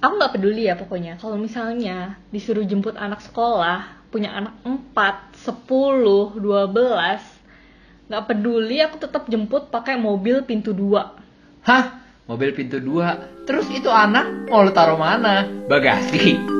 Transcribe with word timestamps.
aku 0.00 0.12
nggak 0.16 0.32
peduli 0.36 0.66
ya 0.66 0.74
pokoknya 0.76 1.20
kalau 1.20 1.36
misalnya 1.36 2.16
disuruh 2.32 2.64
jemput 2.64 2.96
anak 2.96 3.20
sekolah 3.20 4.08
punya 4.10 4.32
anak 4.34 4.58
4, 4.66 5.38
10, 5.38 6.40
12 6.40 8.10
nggak 8.10 8.24
peduli 8.26 8.82
aku 8.82 8.96
tetap 8.98 9.30
jemput 9.30 9.70
pakai 9.70 9.94
mobil 9.94 10.42
pintu 10.42 10.74
dua 10.74 11.20
Hah? 11.60 12.00
Mobil 12.24 12.54
pintu 12.56 12.78
dua. 12.80 13.26
Terus 13.44 13.66
itu 13.74 13.90
anak 13.90 14.48
mau 14.48 14.62
lu 14.62 14.72
taruh 14.72 14.96
mana? 14.96 15.44
Bagasi. 15.68 16.59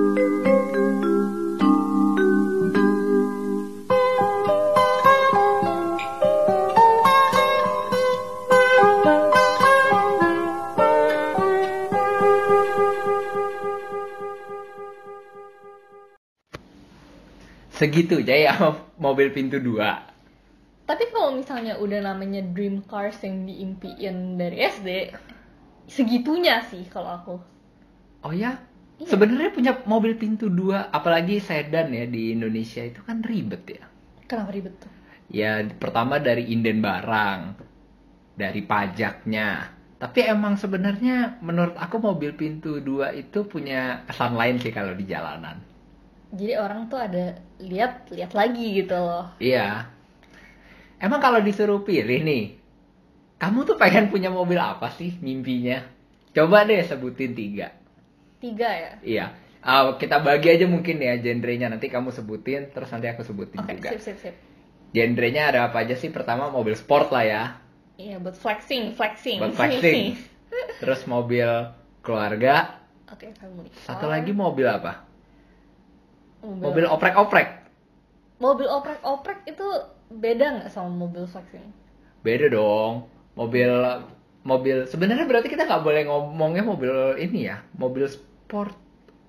Segitu 17.81 18.21
aja 18.21 18.35
ya 18.47 18.55
mobil 19.05 19.33
pintu 19.37 19.57
dua. 19.69 19.91
tapi 20.91 21.05
kalau 21.15 21.31
misalnya 21.39 21.79
udah 21.85 22.01
namanya 22.03 22.43
dream 22.55 22.83
cars 22.91 23.23
yang 23.23 23.47
diimpiin 23.49 24.17
dari 24.41 24.59
SD 24.75 24.89
segitunya 25.87 26.57
sih 26.71 26.83
kalau 26.95 27.11
aku 27.19 27.35
Oh 28.23 28.33
ya? 28.37 28.53
Iya. 29.01 29.09
Sebenarnya 29.17 29.51
punya 29.57 29.73
mobil 29.89 30.13
pintu 30.21 30.53
dua, 30.53 30.93
apalagi 30.93 31.41
sedan 31.41 31.89
ya 31.97 32.05
di 32.05 32.37
Indonesia 32.37 32.83
itu 32.85 33.01
kan 33.01 33.25
ribet 33.25 33.65
ya. 33.65 33.85
kenapa 34.29 34.51
ribet 34.53 34.75
tuh 34.77 34.93
Ya 35.31 35.63
pertama 35.83 36.19
dari 36.21 36.45
inden 36.55 36.83
barang, 36.83 37.41
dari 38.37 38.61
pajaknya. 38.67 39.49
Tapi 40.03 40.21
emang 40.35 40.55
sebenarnya 40.59 41.39
menurut 41.41 41.77
aku 41.79 41.97
mobil 42.03 42.33
pintu 42.37 42.81
dua 42.83 43.13
itu 43.15 43.47
punya 43.47 44.03
kesan 44.09 44.35
lain 44.41 44.57
sih 44.59 44.73
kalau 44.75 44.93
di 44.97 45.05
jalanan. 45.07 45.57
Jadi 46.31 46.59
orang 46.59 46.87
tuh 46.87 46.97
ada 46.97 47.35
lihat 47.59 48.07
lihat 48.09 48.33
lagi 48.33 48.81
gitu 48.81 48.95
loh 48.95 49.35
Iya. 49.37 49.91
Emang 51.01 51.19
kalau 51.19 51.41
disuruh 51.41 51.81
pilih 51.81 52.21
nih, 52.21 52.61
kamu 53.37 53.65
tuh 53.65 53.75
pengen 53.75 54.13
punya 54.13 54.29
mobil 54.29 54.61
apa 54.61 54.93
sih 54.93 55.17
mimpinya? 55.19 55.81
Coba 56.31 56.63
deh 56.63 56.85
sebutin 56.85 57.33
tiga. 57.33 57.73
tiga 58.39 58.69
ya 58.69 58.93
Iya. 59.01 59.27
Ah, 59.61 59.93
kita 59.95 60.21
bagi 60.21 60.49
aja 60.49 60.65
mungkin 60.65 60.97
ya 60.97 61.17
genrenya 61.17 61.69
nanti 61.69 61.89
kamu 61.89 62.09
sebutin 62.11 62.69
terus 62.71 62.89
nanti 62.89 63.09
aku 63.09 63.21
sebutin 63.21 63.61
oke 63.61 63.77
juga. 63.77 63.93
sip 63.93 64.01
sip 64.01 64.19
sip 64.19 64.35
Genrenya 64.91 65.53
ada 65.53 65.61
apa 65.69 65.85
aja 65.85 65.93
sih? 65.95 66.09
Pertama 66.09 66.49
mobil 66.49 66.73
sport 66.75 67.11
lah 67.11 67.23
ya. 67.23 67.43
iya 67.95 68.17
buat 68.17 68.33
flexing 68.35 68.93
flexing 68.93 69.37
Buat 69.39 69.53
flexing. 69.55 70.17
Terus 70.81 71.05
mobil 71.05 71.45
keluarga. 72.01 72.81
oke 73.07 73.29
family 73.37 73.69
Satu 73.85 74.05
lagi 74.07 74.33
mobil 74.33 74.65
apa? 74.65 75.05
Mobil, 76.43 76.85
oprek-oprek. 76.89 77.49
mobil 78.41 78.69
oprek 78.69 79.01
oprek 79.05 79.39
itu 79.45 79.67
beda 80.11 80.61
nggak 80.61 80.71
sama 80.73 81.07
mobil 81.07 81.29
flexing 81.29 81.69
Beda 82.21 82.53
dong. 82.53 83.09
Mobil 83.33 83.73
mobil 84.45 84.85
sebenarnya 84.89 85.25
berarti 85.25 85.49
kita 85.49 85.65
nggak 85.65 85.85
boleh 85.85 86.05
ngomongnya 86.05 86.65
mobil 86.65 87.17
ini 87.17 87.49
ya, 87.49 87.65
mobil 87.77 88.09
sport, 88.09 88.77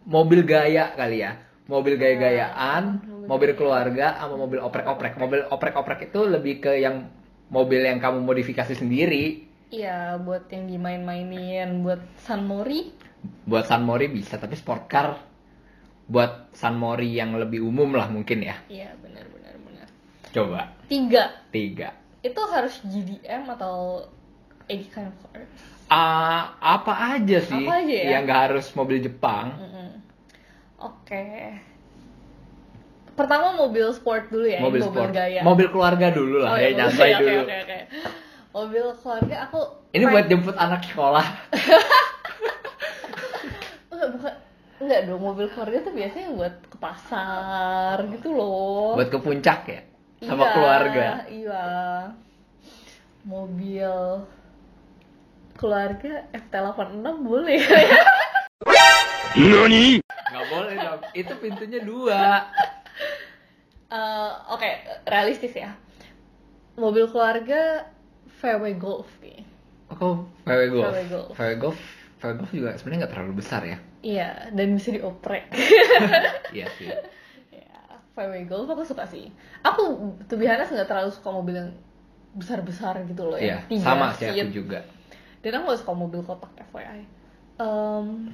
mobil 0.04 0.44
gaya 0.44 0.92
kali 0.96 1.24
ya. 1.24 1.40
Mobil 1.72 1.96
gaya-gayaan, 1.96 3.00
mobil 3.08 3.28
mobil 3.32 3.52
keluarga 3.56 4.20
sama 4.20 4.36
mobil 4.36 4.60
oprek-oprek. 4.60 5.16
Mobil 5.16 5.40
oprek-oprek 5.48 6.12
itu 6.12 6.20
lebih 6.28 6.60
ke 6.60 6.84
yang 6.84 7.08
mobil 7.48 7.80
yang 7.80 8.04
kamu 8.04 8.28
modifikasi 8.28 8.76
sendiri. 8.76 9.48
iya 9.72 10.20
buat 10.20 10.52
yang 10.52 10.68
dimain-mainin 10.68 11.80
buat 11.80 12.04
San 12.20 12.44
Mori 12.44 12.92
Buat 13.48 13.72
San 13.72 13.88
Mori 13.88 14.12
bisa, 14.12 14.36
tapi 14.36 14.60
sport 14.60 14.92
car 14.92 15.16
buat 16.12 16.52
San 16.52 16.76
Mori 16.76 17.08
yang 17.10 17.34
lebih 17.34 17.62
umum 17.62 17.90
lah 17.92 18.06
mungkin 18.06 18.42
ya. 18.42 18.54
iya 18.68 18.92
benar 19.00 19.26
benar 19.26 19.54
benar 19.58 19.88
Coba 20.30 20.60
tiga 20.86 21.24
tiga. 21.50 21.90
itu 22.20 22.38
harus 22.46 22.78
GDM 22.84 23.48
atau 23.50 24.06
any 24.68 24.84
kind 24.86 25.08
of 25.08 25.16
car 25.24 25.42
Ah, 25.88 26.54
apa 26.58 26.94
aja 27.16 27.38
sih 27.42 27.64
Apa 27.64 27.74
aja 27.82 27.96
ya? 27.98 28.06
yang 28.14 28.22
nggak 28.24 28.40
harus 28.48 28.66
mobil 28.72 28.98
Jepang? 29.00 29.52
Mm-mm. 29.54 29.90
oke 30.78 31.26
pertama 33.12 33.54
mobil 33.54 33.86
sport 33.92 34.28
dulu 34.28 34.46
ya 34.46 34.58
ini 34.58 34.62
mobil 34.62 34.82
sport, 34.82 35.10
gaya 35.12 35.40
mobil 35.42 35.68
keluarga 35.68 36.08
dulu 36.10 36.36
lah 36.40 36.50
Oh, 36.52 36.58
ya, 36.58 36.62
iya, 36.66 36.70
nyantai 36.78 37.10
oke, 37.10 37.22
dulu. 37.22 37.38
oke, 37.38 37.58
oke. 37.58 37.78
mobil 38.52 38.86
keluarga 38.98 39.36
aku 39.46 39.60
Ini 39.92 40.04
buat 40.08 40.26
jemput 40.26 40.56
anak 40.56 40.82
sekolah. 40.86 41.26
Enggak, 43.92 44.08
bukan 44.16 44.34
enggak 44.82 45.06
dong 45.06 45.22
mobil 45.22 45.46
keluarga 45.48 45.86
tuh 45.86 45.94
biasanya 45.94 46.30
buat 46.34 46.56
ke 46.66 46.78
pasar 46.78 48.02
gitu 48.10 48.34
loh. 48.34 48.98
Buat 48.98 49.10
ke 49.10 49.20
puncak 49.22 49.60
ya, 49.70 49.82
sama 50.26 50.44
Iya, 50.44 50.54
keluarga. 50.54 51.06
iya. 51.30 51.66
Mobil 53.22 53.94
keluarga 55.54 56.26
FT86 56.34 57.06
boleh. 57.22 57.62
Nggak 59.32 60.46
boleh 60.50 60.76
dong, 60.76 61.02
itu 61.14 61.34
pintunya 61.38 61.80
dua. 61.82 62.50
Eh, 63.92 64.32
oke 64.50 64.70
realistis 65.06 65.52
ya. 65.52 65.76
Mobil 66.76 67.06
keluarga 67.08 67.86
VW 68.40 68.64
Golf 68.80 69.08
nih. 69.22 69.44
Oh, 70.00 70.24
VW 70.48 70.62
Golf. 70.72 70.88
VW 70.90 71.02
Golf. 71.12 71.34
VW 71.36 71.52
Golf, 71.60 71.80
Golf 72.22 72.54
juga 72.54 72.78
sebenarnya 72.78 73.00
nggak 73.06 73.14
terlalu 73.18 73.34
besar 73.42 73.62
ya. 73.66 73.78
iya 74.06 74.30
dan 74.54 74.78
bisa 74.78 74.94
dioprek 74.94 75.50
Iya 76.58 76.70
sih. 76.78 76.88
ya 77.50 78.42
Golf 78.46 78.70
aku 78.70 78.86
suka 78.86 79.10
sih 79.10 79.34
aku 79.66 80.14
tuh 80.30 80.38
biasanya 80.38 80.70
nggak 80.70 80.90
terlalu 80.90 81.10
suka 81.10 81.30
mobil 81.34 81.56
yang 81.58 81.72
besar 82.32 82.62
besar 82.62 82.96
gitu 83.10 83.28
loh 83.28 83.36
Iya, 83.42 83.66
ya 83.66 83.68
tiga 83.68 83.84
sama 83.84 84.08
sih 84.14 84.30
aku 84.30 84.54
juga. 84.54 84.80
dan 85.42 85.52
aku 85.58 85.64
gak 85.74 85.82
suka 85.82 85.94
mobil 85.98 86.22
kotak 86.22 86.52
FYI 86.70 87.02
Em, 87.62 88.34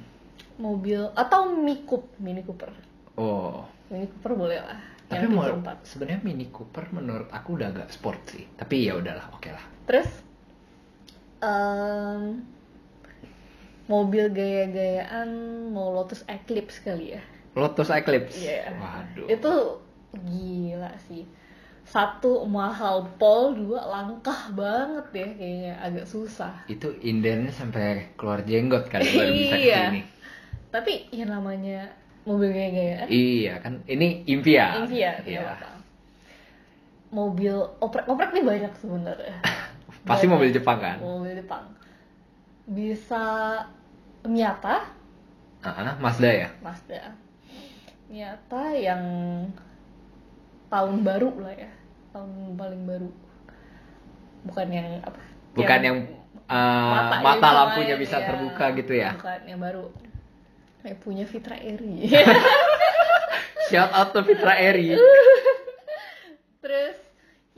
mobil 0.56 1.00
atau 1.12 1.52
Mini 1.52 1.84
Coupe 1.84 2.08
Mini 2.20 2.40
Cooper 2.44 2.70
Oh, 3.18 3.66
Mini 3.90 4.06
Cooper 4.06 4.32
boleh 4.36 4.60
lah 4.62 4.80
tapi 5.08 5.24
mau 5.24 5.48
sebenarnya 5.88 6.20
Mini 6.20 6.52
Cooper 6.52 6.92
menurut 6.92 7.32
aku 7.32 7.56
udah 7.56 7.72
agak 7.72 7.88
sport 7.88 8.20
sih. 8.28 8.44
Tapi 8.60 8.92
ya 8.92 9.00
udahlah, 9.00 9.32
oke 9.32 9.48
lah. 9.48 9.64
terus 9.88 10.04
em, 11.40 12.44
mobil 13.88 14.28
gaya-gayaan 14.28 15.28
mau 15.68 15.90
Lotus 15.90 16.22
Eclipse 16.24 16.80
kali 16.80 17.16
ya 17.16 17.22
Lotus 17.52 17.90
Eclipse. 17.90 18.38
Iya. 18.38 18.70
Waduh. 18.70 19.26
Itu 19.26 19.52
gila 20.14 20.94
sih. 21.02 21.26
Satu 21.82 22.44
mahal 22.44 23.08
pol, 23.16 23.56
dua 23.56 23.82
langkah 23.82 24.52
banget 24.52 25.06
ya 25.10 25.28
kayaknya 25.34 25.74
agak 25.80 26.04
susah. 26.04 26.52
itu 26.68 26.92
indennya 27.00 27.50
sampai 27.50 28.12
keluar 28.14 28.44
jenggot 28.44 28.86
kan 28.86 29.00
baru 29.00 29.32
bisa 29.32 29.56
Iya. 29.56 29.80
ke 29.80 29.90
sini. 29.90 30.02
Tapi 30.68 30.92
ya 31.10 31.24
namanya 31.24 31.88
mobil 32.22 32.52
gaya-gayaan. 32.52 33.08
Iya 33.08 33.54
kan, 33.58 33.72
ini 33.88 34.22
impian. 34.28 34.84
Impian, 34.84 35.16
Iya. 35.24 35.40
ya 35.42 35.56
apa. 35.56 35.68
Mobil 37.08 37.56
oprek-oprek 37.80 38.36
nih 38.36 38.44
banyak 38.44 38.72
sebenarnya. 38.76 39.34
Pasti 40.06 40.28
Banyak. 40.28 40.34
mobil 40.36 40.48
Jepang 40.52 40.78
kan? 40.78 41.00
Mobil 41.00 41.32
Jepang. 41.34 41.64
Bisa 42.68 43.24
Miata, 44.26 44.98
Ah, 45.62 45.98
Mazda 45.98 46.30
ya. 46.30 46.48
Mazda. 46.62 47.18
Miata 48.06 48.64
yang 48.78 49.02
tahun 50.70 51.02
baru 51.02 51.30
lah 51.42 51.54
ya. 51.54 51.70
Tahun 52.14 52.30
paling 52.54 52.82
baru. 52.86 53.10
Bukan 54.46 54.66
yang 54.70 54.88
apa? 55.02 55.20
Bukan 55.58 55.80
yang, 55.82 55.98
uh, 56.46 56.90
matanya 56.94 57.24
mata 57.26 57.36
bisa 57.36 57.58
lampunya 57.58 57.94
main, 57.98 58.04
bisa 58.06 58.16
iya. 58.22 58.26
terbuka 58.30 58.64
gitu 58.78 58.92
ya. 58.94 59.10
Bukan 59.18 59.40
yang 59.50 59.60
baru. 59.60 59.84
Kayak 60.78 60.98
punya 61.02 61.24
Fitra 61.26 61.56
Eri. 61.58 62.06
Shout 63.68 63.92
out 63.92 64.14
to 64.14 64.22
Fitra 64.22 64.54
Eri. 64.56 64.94
Terus 66.62 66.96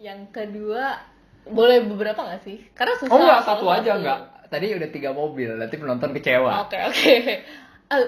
yang 0.00 0.32
kedua 0.32 1.04
boleh 1.44 1.84
beberapa 1.84 2.24
gak 2.24 2.42
sih? 2.48 2.64
Karena 2.72 2.96
susah. 2.96 3.12
Oh 3.12 3.20
enggak, 3.20 3.40
satu 3.44 3.66
aja 3.68 3.92
enggak. 4.00 4.20
Tadi 4.50 4.66
udah 4.74 4.90
tiga 4.90 5.10
mobil, 5.10 5.54
nanti 5.54 5.78
penonton 5.78 6.10
kecewa. 6.10 6.66
Oke 6.66 6.78
oke. 6.80 7.14
Eh, 7.90 8.06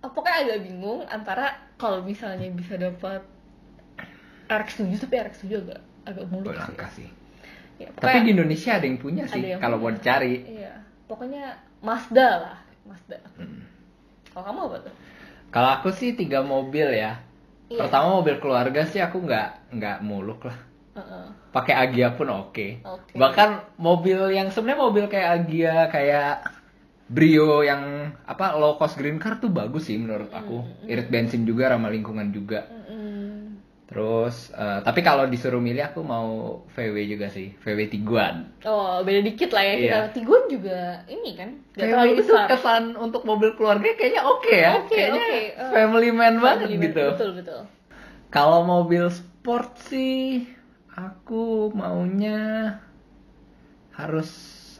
pokoknya 0.00 0.46
agak 0.46 0.60
bingung 0.62 1.02
antara 1.04 1.50
kalau 1.74 1.98
misalnya 2.02 2.46
bisa 2.50 2.78
dapat 2.78 3.18
RX7 4.46 4.94
tapi 5.00 5.14
RX7 5.16 5.42
agak 5.58 5.80
agak 6.04 6.26
muluk 6.28 6.52
sih. 6.52 6.60
langka 6.60 6.86
sih. 6.92 7.08
Ya, 7.74 7.90
Tapi 7.90 7.98
pokoknya- 8.14 8.22
di 8.22 8.30
Indonesia 8.30 8.70
ada 8.72 8.86
yang 8.86 8.98
punya 8.98 9.24
sih, 9.26 9.42
yang 9.42 9.58
kalau 9.58 9.76
mau 9.76 9.90
punya. 9.90 9.98
dicari. 9.98 10.34
Iya, 10.46 10.72
pokoknya 11.10 11.44
Mazda 11.82 12.28
lah, 12.38 12.56
Mazda. 12.86 13.18
Hmm. 13.34 13.66
Kalau 14.30 14.44
kamu 14.44 14.60
apa 14.64 14.76
tuh? 14.86 14.94
Kalau 15.50 15.70
aku 15.72 15.88
sih 15.90 16.14
tiga 16.14 16.46
mobil 16.46 16.86
ya. 16.86 17.18
Iya. 17.66 17.78
Pertama 17.82 18.14
mobil 18.14 18.38
keluarga 18.38 18.86
sih 18.86 19.02
aku 19.02 19.18
nggak 19.18 19.74
nggak 19.74 19.98
muluk 20.06 20.46
lah. 20.46 20.58
Heeh. 20.94 21.24
Pakai 21.50 21.74
Agia 21.74 22.14
pun 22.14 22.26
oke. 22.30 22.82
Oke. 22.82 23.14
Bahkan 23.14 23.78
mobil 23.78 24.18
yang 24.30 24.50
sebenarnya 24.50 24.80
mobil 24.80 25.04
kayak 25.06 25.28
Agia 25.42 25.86
kayak 25.86 26.32
Brio 27.04 27.60
yang 27.60 28.10
apa 28.24 28.56
low 28.56 28.80
cost 28.80 28.96
green 28.96 29.20
car 29.20 29.36
tuh 29.36 29.52
bagus 29.52 29.86
sih 29.86 30.00
menurut 30.00 30.32
aku. 30.32 30.64
Irit 30.88 31.12
bensin 31.12 31.44
juga 31.44 31.68
ramah 31.70 31.92
lingkungan 31.92 32.32
juga. 32.32 32.64
Mm-mm. 32.66 33.60
Terus 33.84 34.48
eh, 34.50 34.80
tapi 34.80 35.04
kalau 35.04 35.28
disuruh 35.28 35.60
milih 35.60 35.84
aku 35.84 36.00
mau 36.00 36.58
VW 36.72 36.96
juga 37.06 37.28
sih, 37.28 37.52
VW 37.60 37.92
Tiguan. 37.92 38.48
Oh, 38.64 39.04
beda 39.04 39.20
dikit 39.20 39.52
lah 39.52 39.62
ya. 39.62 39.74
Kita 39.76 39.98
Iya. 40.00 40.10
Tiguan 40.10 40.44
juga 40.48 41.04
ini 41.06 41.36
kan, 41.36 41.50
gak 41.76 41.84
terlalu 41.86 42.12
itu 42.16 42.32
besar. 42.32 42.46
kesan 42.48 42.84
untuk 42.96 43.22
mobil 43.22 43.52
keluarga 43.52 43.84
kayaknya 43.94 44.22
oke 44.24 44.50
ya. 44.50 44.70
Oke, 44.80 44.96
kayaknya 44.96 45.20
oke. 45.20 45.38
Eh, 45.60 45.70
family 45.70 46.10
man 46.10 46.34
banget 46.40 46.66
Family 46.66 46.76
man. 46.80 46.84
gitu. 46.88 47.04
Betul, 47.14 47.30
betul. 47.36 47.60
Kalau 48.32 48.64
mobil 48.64 49.04
sport 49.12 49.76
sih 49.78 50.48
aku 50.94 51.74
maunya 51.74 52.38
harus 53.94 54.30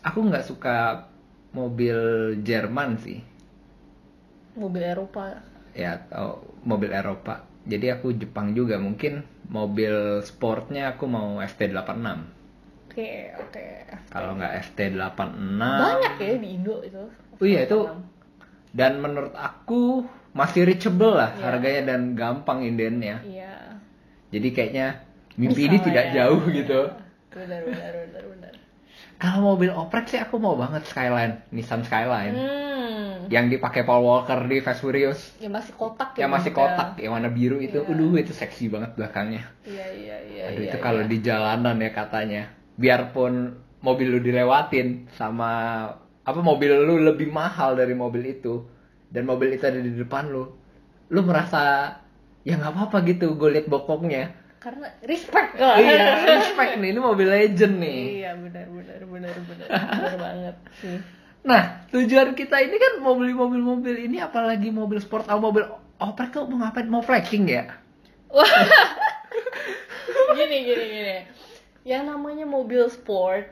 aku 0.03 0.27
nggak 0.27 0.47
suka 0.47 1.07
mobil 1.55 1.99
Jerman 2.43 2.99
sih. 2.99 3.19
Mobil 4.55 4.83
Eropa. 4.83 5.43
Ya 5.75 5.99
atau 5.99 6.43
mobil 6.63 6.91
Eropa. 6.91 7.43
Jadi 7.67 7.91
aku 7.91 8.15
Jepang 8.15 8.55
juga 8.55 8.79
mungkin 8.79 9.25
mobil 9.51 10.23
sportnya 10.23 10.95
aku 10.95 11.11
mau 11.11 11.43
FT86. 11.43 12.07
Oke, 12.91 13.35
oke. 13.35 13.67
Kalau 14.07 14.39
nggak 14.39 14.55
FT86 14.71 15.59
Banyak 15.59 16.15
ya 16.23 16.35
di 16.39 16.49
Indo 16.55 16.79
itu. 16.87 17.03
Oh 17.43 17.47
iya, 17.47 17.67
itu 17.67 17.91
dan 18.75 18.99
menurut 18.99 19.35
aku 19.35 20.03
masih 20.35 20.67
reachable 20.67 21.15
lah 21.15 21.31
Iya. 21.35 21.43
harganya 21.47 21.83
dan 21.95 22.15
gampang 22.15 22.63
indennya. 22.63 23.23
Iya. 23.23 23.79
Jadi 24.35 24.49
kayaknya 24.51 24.87
mimpi 25.35 25.67
ini 25.67 25.79
tidak 25.83 26.11
ya. 26.11 26.25
jauh 26.25 26.43
gitu. 26.51 26.81
Benar, 27.35 27.61
benar, 27.67 27.93
benar, 28.07 28.25
benar. 28.31 28.53
Kalau 29.19 29.55
mobil 29.55 29.71
oprek 29.71 30.11
sih 30.11 30.19
aku 30.19 30.43
mau 30.43 30.59
banget 30.59 30.85
Skyline, 30.91 31.47
Nissan 31.55 31.87
Skyline. 31.87 32.35
Hmm. 32.35 33.31
Yang 33.33 33.57
dipakai 33.57 33.89
Paul 33.89 34.05
Walker 34.05 34.37
di 34.45 34.61
Fast 34.61 34.85
Furious. 34.85 35.33
Ya 35.41 35.49
masih 35.49 35.73
kotak 35.75 36.13
Yang 36.19 36.31
masih 36.31 36.51
juga. 36.53 36.61
kotak, 36.61 36.91
yang 37.01 37.13
warna 37.17 37.31
biru 37.33 37.57
itu. 37.63 37.81
Iya. 37.81 37.89
Aduh, 37.89 38.15
itu 38.21 38.33
seksi 38.37 38.69
banget 38.69 38.91
belakangnya. 38.99 39.49
Iya, 39.65 39.87
iya, 39.97 40.17
iya. 40.29 40.43
Aduh, 40.53 40.63
iya, 40.67 40.71
itu 40.71 40.77
kalau 40.83 41.03
iya. 41.07 41.11
di 41.11 41.19
jalanan 41.25 41.77
ya 41.81 41.91
katanya. 41.95 42.43
Biarpun 42.77 43.55
mobil 43.81 44.07
lu 44.13 44.21
dilewatin 44.21 45.09
sama 45.15 45.51
apa 46.25 46.41
mobil 46.41 46.73
lu 46.73 47.05
lebih 47.05 47.29
mahal 47.29 47.77
dari 47.77 47.93
mobil 47.93 48.25
itu 48.33 48.65
dan 49.13 49.29
mobil 49.29 49.53
itu 49.57 49.65
ada 49.65 49.79
di 49.81 49.93
depan 49.95 50.29
lu. 50.29 50.45
Lu 51.09 51.21
merasa 51.23 51.97
ya 52.45 52.61
nggak 52.61 52.73
apa-apa 52.77 52.97
gitu 53.09 53.39
gue 53.41 53.49
liat 53.57 53.67
bokongnya. 53.71 54.44
Karena 54.65 54.89
respect 55.05 55.61
lah. 55.61 55.77
iya, 55.77 56.25
respect 56.41 56.81
nih, 56.81 56.97
ini 56.97 57.01
mobil 57.01 57.29
legend 57.29 57.77
nih. 57.77 58.01
Iya, 58.25 58.33
benar, 58.41 58.67
benar, 58.73 59.01
benar, 59.05 59.35
benar. 59.45 59.67
Benar 59.93 60.17
banget 60.17 60.57
sih. 60.81 60.97
Nah, 61.45 61.85
tujuan 61.93 62.33
kita 62.33 62.57
ini 62.65 62.81
kan 62.81 63.05
mau 63.05 63.13
beli 63.13 63.37
mobil-mobil 63.37 64.09
ini 64.09 64.17
apalagi 64.17 64.73
mobil 64.73 64.97
sport 64.97 65.29
atau 65.29 65.45
mobil 65.45 65.69
oprek 66.01 66.33
tuh 66.33 66.49
mau 66.49 66.65
ngapain? 66.65 66.89
Mau 66.89 67.05
flexing 67.05 67.45
ya? 67.45 67.69
gini 70.35 70.57
gini 70.67 70.85
gini 70.91 71.17
yang 71.85 72.09
namanya 72.09 72.43
mobil 72.43 72.89
sport 72.91 73.47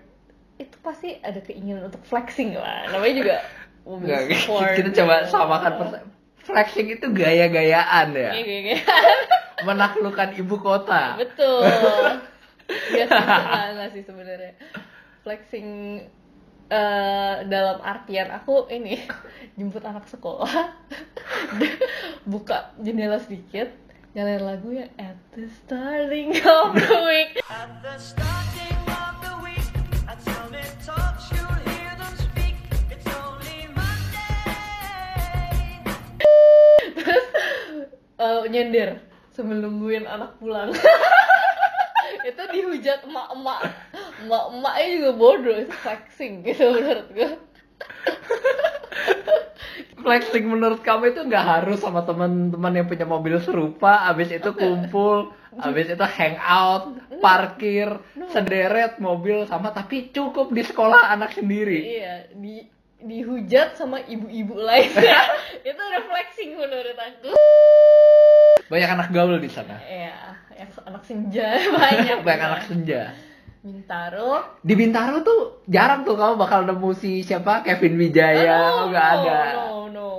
itu 0.56 0.74
pasti 0.80 1.20
ada 1.20 1.38
keinginan 1.38 1.86
untuk 1.86 2.02
flexing 2.02 2.56
lah 2.56 2.88
namanya 2.90 3.14
juga 3.14 3.36
mobil 3.84 4.06
Nggak, 4.08 4.20
sport 4.40 4.72
kita 4.74 4.90
coba 4.98 5.14
samakan 5.28 5.72
perse- 5.78 6.06
flexing 6.42 6.88
itu 6.90 7.06
gaya-gayaan 7.06 8.08
ya. 8.14 8.30
Iya, 8.34 8.42
iya, 8.42 8.58
iya. 8.74 8.78
Menaklukkan 9.64 10.28
ibu 10.34 10.56
kota. 10.56 11.16
betul 11.16 11.62
Iya 12.72 13.04
sih, 13.04 13.20
enggak, 13.20 13.68
enggak 13.68 13.88
sih 13.92 14.02
sebenarnya 14.02 14.52
flexing 15.20 15.66
eh, 16.66 17.34
dalam 17.44 17.76
artian 17.78 18.30
aku 18.30 18.64
ini 18.66 18.96
jemput 19.60 19.82
anak 19.82 20.06
sekolah 20.08 20.48
buka 22.24 22.72
jendela 22.78 23.16
sedikit 23.16 23.68
nyalain 24.12 24.40
lagu 24.40 24.68
yang 24.72 24.88
at 24.96 25.16
the 25.32 25.44
starting 25.52 26.32
of 26.38 26.72
the 26.72 26.96
week 27.04 27.32
At 27.44 27.68
the 27.80 27.92
starting 27.96 28.76
of 28.88 29.14
the 29.20 29.34
week, 29.40 29.66
at 30.04 30.16
Summit 30.20 30.68
Talks, 30.80 31.28
you'll 31.28 31.60
hear 31.66 31.92
them 31.96 32.12
speak. 32.16 32.56
It's 32.88 33.04
only 33.08 33.68
Monday. 33.68 35.80
terus 36.94 37.26
eh, 38.16 38.42
nyender 38.48 38.90
sambil 39.32 39.64
nungguin 39.64 40.04
anak 40.04 40.36
pulang. 40.38 40.72
Itu 42.28 42.42
dihujat 42.52 43.02
emak-emak. 43.08 43.60
Emak-emaknya 44.22 44.86
juga 44.94 45.10
bodoh 45.18 45.56
itu 45.58 45.74
flexing 45.82 46.46
gitu 46.46 46.64
menurut 46.70 47.08
gue 47.10 47.30
Flexing 50.02 50.44
menurut 50.50 50.82
kamu 50.82 51.14
itu 51.14 51.20
nggak 51.26 51.46
harus 51.46 51.78
sama 51.78 52.02
teman-teman 52.02 52.74
yang 52.74 52.86
punya 52.90 53.06
mobil 53.06 53.38
serupa, 53.38 54.06
abis 54.10 54.34
itu 54.34 54.50
kumpul, 54.50 55.30
abis 55.62 55.94
itu 55.94 56.02
hangout, 56.02 56.98
parkir, 57.22 58.02
sederet 58.34 58.98
mobil 58.98 59.46
sama, 59.46 59.70
tapi 59.70 60.10
cukup 60.10 60.50
di 60.50 60.66
sekolah 60.66 61.14
anak 61.14 61.38
sendiri. 61.38 62.02
iya 62.02 62.26
di 62.34 62.66
dihujat 63.02 63.74
sama 63.74 63.98
ibu-ibu 64.02 64.54
lainnya. 64.54 65.22
Itu 65.66 65.80
udah 65.82 66.02
flexing 66.06 66.54
menurut 66.54 66.98
aku 66.98 67.34
Banyak 68.68 68.90
anak 68.90 69.08
gaul 69.10 69.38
di 69.38 69.48
sana. 69.48 69.78
ya 69.82 70.14
yang 70.52 70.70
anak 70.86 71.02
senja 71.02 71.46
banyak. 71.74 72.18
Banyak 72.22 72.46
anak 72.46 72.62
senja. 72.66 73.02
Bintaro. 73.62 74.58
Di 74.58 74.74
Bintaro 74.74 75.22
tuh 75.22 75.62
jarang 75.66 76.02
tuh 76.02 76.14
kamu 76.14 76.34
bakal 76.34 76.66
nemu 76.66 76.90
si 76.92 77.22
siapa? 77.22 77.62
Kevin 77.62 77.94
Wijaya, 77.94 78.58
Oh, 78.74 78.90
nggak 78.90 79.06
no, 79.06 79.18
ada. 79.22 79.38
no 79.54 79.78
no. 79.88 80.10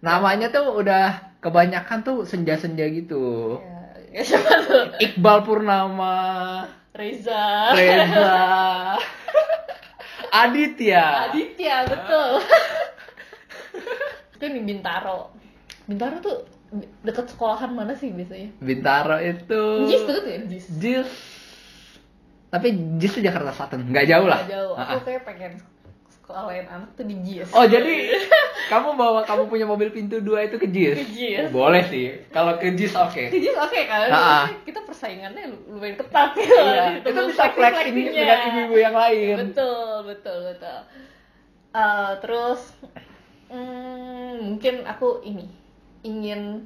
Namanya 0.00 0.48
tuh 0.48 0.76
udah 0.76 1.36
kebanyakan 1.40 2.00
tuh 2.00 2.18
senja-senja 2.24 2.84
gitu. 2.92 3.56
ya, 4.12 4.20
ya 4.20 4.22
siapa 4.28 4.52
tuh? 4.64 4.84
Iqbal 5.00 5.38
Purnama, 5.42 6.16
Reza. 6.92 7.72
Reza, 7.72 8.36
Aditya. 10.44 11.32
Aditya 11.32 11.76
betul. 11.88 12.30
Itu 14.36 14.44
di 14.46 14.60
Bintaro. 14.60 15.32
Bintaro 15.84 16.16
tuh 16.20 16.38
dekat 17.00 17.26
sekolahan 17.26 17.70
mana 17.70 17.92
sih 17.92 18.08
biasanya 18.08 18.54
Bintaro 18.56 19.18
itu. 19.18 19.62
Jis 19.84 20.02
deket 20.02 20.24
ya 20.24 20.38
Jis 20.46 20.66
Jis. 20.76 21.10
Tapi 22.48 22.68
Jis 22.96 23.12
tuh 23.12 23.22
Jakarta 23.22 23.50
Selatan, 23.50 23.86
nggak 23.86 24.06
jauh 24.06 24.24
lah. 24.24 24.38
Nggak 24.40 24.50
jauh 24.52 24.74
aku 24.74 24.98
kayak 25.04 25.22
pengen 25.24 25.52
sekolahin 26.08 26.62
anak 26.64 26.90
tuh 26.94 27.02
di 27.04 27.16
Jis 27.20 27.50
Oh 27.50 27.62
jadi 27.64 28.14
kamu 28.66 28.94
bawa 28.94 29.22
kamu 29.22 29.46
punya 29.46 29.62
mobil 29.64 29.90
pintu 29.90 30.18
dua 30.18 30.46
itu 30.46 30.56
ke 30.56 30.66
Jis? 30.66 30.94
Ke 30.96 31.06
Jis. 31.08 31.46
Boleh 31.50 31.82
sih. 31.84 32.06
Kalau 32.28 32.54
ke 32.54 32.70
Jis 32.72 32.94
oke. 32.94 33.24
Ke 33.24 33.38
Jis 33.40 33.54
oke 33.56 33.80
kan 33.84 34.06
Ah, 34.08 34.14
ah. 34.14 34.44
kita 34.62 34.78
persaingannya 34.80 35.42
lu- 35.48 35.64
lumayan 35.72 35.94
ketat 35.96 36.34
gitu 36.34 36.54
Iya, 36.54 37.02
itu 37.02 37.20
bisa 37.26 37.44
flexing 37.48 37.94
dengan 38.08 38.38
ibu-ibu 38.48 38.76
yang 38.76 38.94
lain. 38.94 39.34
betul 39.44 40.06
betul 40.06 40.38
betul 40.46 40.78
Eh, 41.70 42.12
terus 42.18 42.74
hmm, 43.46 44.42
mungkin 44.44 44.82
aku 44.84 45.22
ini 45.22 45.46
ingin 46.02 46.64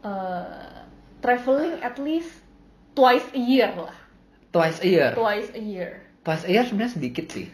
eh, 0.00 0.76
traveling 1.18 1.80
at 1.80 1.96
least 1.96 2.42
twice 2.92 3.24
a 3.32 3.40
year 3.40 3.70
lah 3.74 3.94
Twice 4.50 4.78
a 4.80 4.86
year. 4.86 5.10
twice 5.12 5.50
a 5.50 5.58
year 5.60 5.90
Twice 6.22 6.44
a 6.46 6.50
year 6.50 6.64
sebenarnya 6.64 6.94
sedikit 6.94 7.26
sih. 7.28 7.46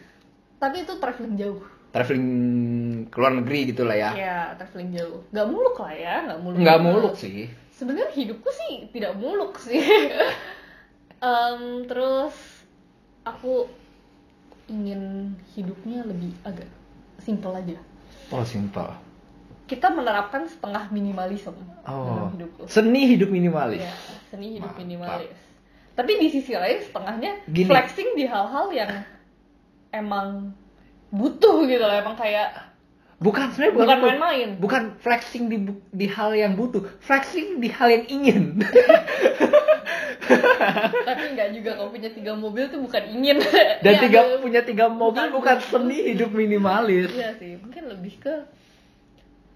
tapi 0.57 0.85
itu 0.85 0.93
traveling 0.97 1.35
jauh 1.35 1.61
Traveling 1.91 2.27
ke 3.11 3.17
luar 3.19 3.35
negeri 3.35 3.67
gitu 3.67 3.83
lah 3.83 3.97
ya. 3.97 4.11
ya 4.15 4.37
traveling 4.55 4.95
jauh 4.95 5.19
nggak 5.27 5.47
muluk 5.49 5.75
lah 5.75 5.91
ya 5.91 6.15
nggak 6.23 6.39
muluk 6.39 6.57
banget. 6.61 6.79
muluk 6.85 7.15
sih. 7.17 7.49
sebenarnya 7.71 8.09
hidupku 8.13 8.49
sih 8.49 8.73
tidak 8.89 9.13
muluk 9.17 9.57
sih 9.57 9.81
Em, 11.21 11.85
terus 11.85 12.33
aku 13.21 13.69
ingin 14.65 15.29
hidupnya 15.53 16.01
lebih 16.01 16.33
agak 16.41 16.65
simple 17.17 17.53
aja 17.53 17.77
Oh 18.31 18.41
simple. 18.41 18.89
Kita 19.71 19.87
menerapkan 19.87 20.43
setengah 20.45 20.91
minimalisme 20.91 21.55
Oh. 21.81 22.03
dalam 22.05 22.35
hidupku 22.35 22.67
Seni 22.67 23.07
hidup 23.07 23.29
minimalis. 23.29 23.79
ya 23.79 23.95
seni 24.27 24.59
hidup 24.59 24.67
Mantap. 24.69 24.81
minimalis 24.83 25.31
tapi 25.91 26.11
di 26.17 26.27
sisi 26.27 26.51
lain 26.51 26.77
setengahnya 26.81 27.31
Gini. 27.45 27.67
flexing 27.67 28.09
di 28.13 28.23
hal-hal 28.23 28.67
yang 28.69 28.91
emang 29.89 30.51
butuh 31.09 31.63
gitu 31.65 31.79
loh 31.79 31.95
emang 31.95 32.15
kayak 32.15 32.67
Bukan 33.21 33.53
sebenarnya 33.53 33.75
bukan 33.77 33.97
main-main 34.01 34.49
Bukan 34.57 34.83
flexing 34.97 35.45
di 35.45 35.57
di 35.93 36.07
hal 36.09 36.33
yang 36.33 36.57
butuh, 36.57 36.81
flexing 36.97 37.61
di 37.61 37.69
hal 37.69 37.85
yang 37.87 38.05
ingin. 38.09 38.57
tapi 41.03 41.25
nggak 41.31 41.49
juga 41.53 41.69
kalau 41.75 41.89
punya 41.89 42.09
tiga 42.09 42.33
mobil 42.33 42.65
tuh 42.67 42.81
bukan 42.81 43.03
ingin 43.11 43.37
Dan 43.81 43.93
Ya, 43.93 43.99
tiga 43.99 44.19
punya 44.39 44.61
tiga 44.63 44.85
mobil 44.87 45.21
Bukan 45.21 45.37
bukan 45.37 45.57
seni 45.61 45.97
hidup 46.07 46.31
minimalis. 46.31 47.11
Iya 47.11 47.37
sih, 47.37 47.57
mungkin 47.57 47.89
lebih 47.89 48.17
ke 48.17 48.33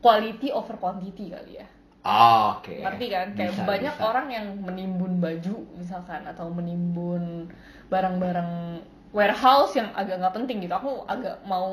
quality 0.05 0.53
over 0.53 0.77
quantity 0.77 1.33
kali 1.33 1.57
ya. 1.57 1.65
Oh, 2.05 2.62
Oke. 2.62 2.85
Ngerti 2.85 3.05
kan? 3.09 3.33
Kayak 3.33 3.57
Bisa, 3.57 3.65
banyak 3.65 3.95
bisa. 3.97 4.05
orang 4.05 4.27
yang 4.29 4.45
menimbun 4.62 5.17
baju 5.17 5.55
misalkan 5.74 6.21
atau 6.21 6.53
menimbun 6.53 7.50
barang-barang 7.89 8.77
warehouse 9.09 9.74
yang 9.74 9.89
agak 9.95 10.19
nggak 10.19 10.35
penting 10.35 10.59
gitu 10.59 10.75
aku 10.75 11.07
agak 11.07 11.39
mau 11.47 11.65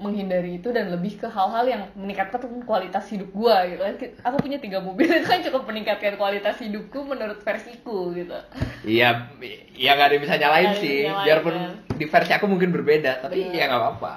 menghindari 0.00 0.56
itu 0.56 0.72
dan 0.72 0.88
lebih 0.88 1.20
ke 1.20 1.28
hal-hal 1.28 1.68
yang 1.68 1.82
meningkatkan 1.92 2.40
kualitas 2.64 3.04
hidup 3.12 3.28
gua 3.36 3.68
gitu 3.68 3.84
aku 4.24 4.36
punya 4.40 4.56
tiga 4.56 4.80
mobil 4.80 5.04
itu 5.04 5.28
kan 5.28 5.44
cukup 5.44 5.68
meningkatkan 5.68 6.16
kualitas 6.16 6.56
hidupku 6.56 7.04
menurut 7.04 7.36
versiku 7.44 8.16
gitu 8.16 8.32
Iya, 8.80 9.28
ya 9.76 9.90
nggak 9.92 10.06
ada 10.08 10.14
yang 10.16 10.24
bisa 10.24 10.34
nyalain 10.40 10.64
yang 10.64 10.80
sih. 10.80 10.96
nyalain, 11.04 11.24
Biarpun 11.28 11.54
kan. 11.54 11.70
di 11.94 12.04
versi 12.08 12.32
aku 12.32 12.46
mungkin 12.48 12.70
berbeda, 12.72 13.12
tapi 13.20 13.44
Bener. 13.44 13.54
ya 13.60 13.64
nggak 13.68 13.82
apa-apa. 13.82 14.14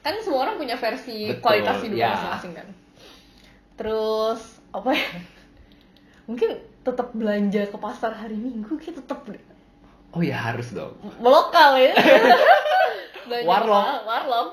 kan 0.00 0.14
semua 0.22 0.40
orang 0.46 0.54
punya 0.54 0.76
versi 0.78 1.34
Betul, 1.34 1.42
kualitas 1.42 1.76
hidup 1.82 1.98
ya. 1.98 2.08
masing-masing 2.14 2.52
kan 2.54 2.66
terus 3.74 4.40
apa 4.70 4.90
ya 4.94 5.08
mungkin 6.28 6.50
tetap 6.84 7.10
belanja 7.16 7.64
ke 7.68 7.76
pasar 7.80 8.12
hari 8.12 8.36
minggu 8.36 8.76
kita 8.76 9.00
tetap. 9.00 9.24
Oh 10.14 10.20
ya 10.22 10.36
harus 10.36 10.70
dong. 10.70 10.94
lokal 11.18 11.74
ya 11.80 11.96
Warlock. 13.48 14.04
warlock 14.04 14.48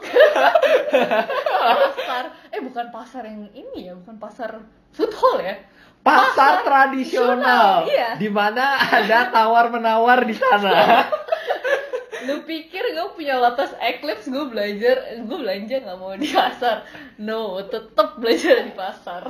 pasar 1.92 2.24
eh 2.50 2.60
bukan 2.63 2.88
pasar 2.88 3.28
yang 3.28 3.46
ini 3.51 3.92
ya 3.92 3.94
bukan 4.00 4.16
pasar 4.16 4.63
food 4.96 5.12
hall 5.12 5.44
ya 5.44 5.60
Pasar 6.01 6.66
tradisional, 6.66 7.86
iya. 7.86 8.18
di 8.18 8.25
mana 8.25 8.74
ada 8.74 9.30
tawar 9.30 9.70
menawar 9.70 10.25
di 10.25 10.34
sana. 10.34 11.06
Lu 12.28 12.46
pikir 12.46 12.84
gue 12.94 13.08
punya 13.18 13.38
latas 13.42 13.74
Eclipse 13.82 14.30
gue 14.30 14.46
belajar 14.50 15.18
gue 15.18 15.38
belanja 15.38 15.75
nggak 15.82 15.98
mau 15.98 16.13
di 16.13 16.30
pasar 16.30 16.86
no 17.18 17.58
tetep 17.66 18.18
belajar 18.22 18.66
di 18.66 18.74
pasar 18.74 19.25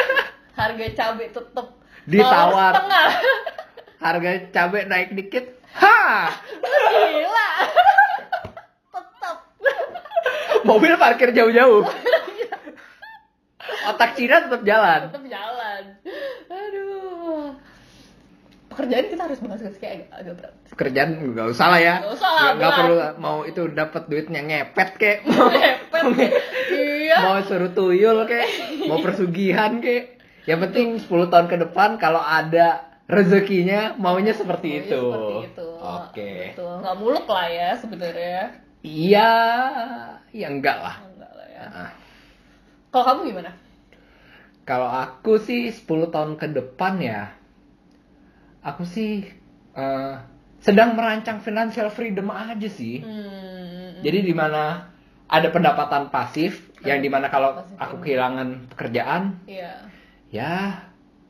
harga 0.58 0.86
cabai 0.92 1.28
tetep 1.32 1.66
Ditawar. 2.06 2.70
setengah 2.70 3.08
Harga 3.96 4.30
cabai 4.52 4.84
naik 4.86 5.10
dikit, 5.16 5.56
ha! 5.80 6.30
gila 6.62 7.50
tetep 8.94 9.36
Mobil 10.68 10.92
parkir 11.00 11.32
jauh-jauh. 11.32 11.82
Otak 13.88 14.14
Cina 14.14 14.44
tetap 14.44 14.62
jalan. 14.62 15.10
tetep 15.10 15.24
jalan 15.26 15.82
aduh 16.46 17.50
pekerjaan 18.76 19.08
kita 19.08 19.22
harus 19.24 19.40
bahas 19.40 19.60
kayak 19.74 20.04
agak, 20.04 20.08
agak 20.14 20.34
berat 20.36 20.52
Kerjaan 20.70 21.08
nggak 21.26 21.48
usah 21.48 21.66
lah 21.66 21.80
ya. 21.80 21.94
Nggak 21.98 22.12
usah 22.12 22.28
lah, 22.28 22.36
Nggak- 22.36 22.54
nggak 22.54 22.68
berat. 22.68 22.78
perlu 22.78 22.96
mau 23.18 23.38
itu 23.42 23.62
dapat 23.70 24.02
duitnya 24.06 24.40
ngepet 24.42 24.90
kek. 24.94 25.16
Mau, 25.24 25.48
Ngepet. 26.06 26.30
iya 26.70 27.16
mau 27.18 27.40
suruh 27.40 27.72
tuyul 27.72 28.18
kek, 28.24 28.46
mau 28.84 29.00
persugihan 29.00 29.80
kek. 29.80 30.20
Yang 30.44 30.58
penting 30.62 30.86
10 31.00 31.08
tahun 31.26 31.46
ke 31.46 31.56
depan 31.60 31.96
kalau 31.96 32.20
ada 32.20 32.84
rezekinya 33.06 33.96
maunya 33.96 34.30
seperti 34.30 34.68
Maunya 34.68 34.84
itu. 34.84 35.00
seperti 35.00 35.34
itu 35.48 35.68
Oke. 35.80 36.30
Betul. 36.52 36.72
nggak 36.78 36.96
muluk 36.96 37.26
lah 37.26 37.46
ya 37.48 37.70
sebenarnya 37.74 38.42
Iya, 38.82 39.30
ya 40.30 40.46
enggak 40.46 40.76
lah. 40.76 40.96
enggak 41.02 41.32
lah 41.32 41.46
ya 41.48 41.64
Nah, 41.66 41.90
kalau 42.88 43.04
kamu 43.08 43.20
gimana 43.26 43.50
kalau 44.62 44.86
aku 44.86 45.38
sih 45.38 45.70
10 45.70 45.86
tahun 46.08 46.34
ke 46.34 46.50
depan 46.52 46.98
ya, 46.98 47.30
aku 48.66 48.82
sih 48.82 49.22
eh, 49.72 50.14
sedang 50.58 50.98
merancang 50.98 51.38
financial 51.38 51.86
freedom 51.88 52.26
aja 52.28 52.66
sih. 52.66 52.98
Hmm. 52.98 54.02
Jadi 54.02 54.18
di 54.20 54.34
mana 54.34 54.90
ada 55.26 55.48
pendapatan 55.48 56.08
pasif, 56.08 56.70
yang 56.82 56.98
di 56.98 57.06
mana 57.06 57.26
kalau 57.26 57.54
Pasif 57.56 57.74
aku 57.76 57.82
income. 57.92 58.02
kehilangan 58.02 58.48
pekerjaan, 58.70 59.22
Iya. 59.42 59.72
ya 60.28 60.52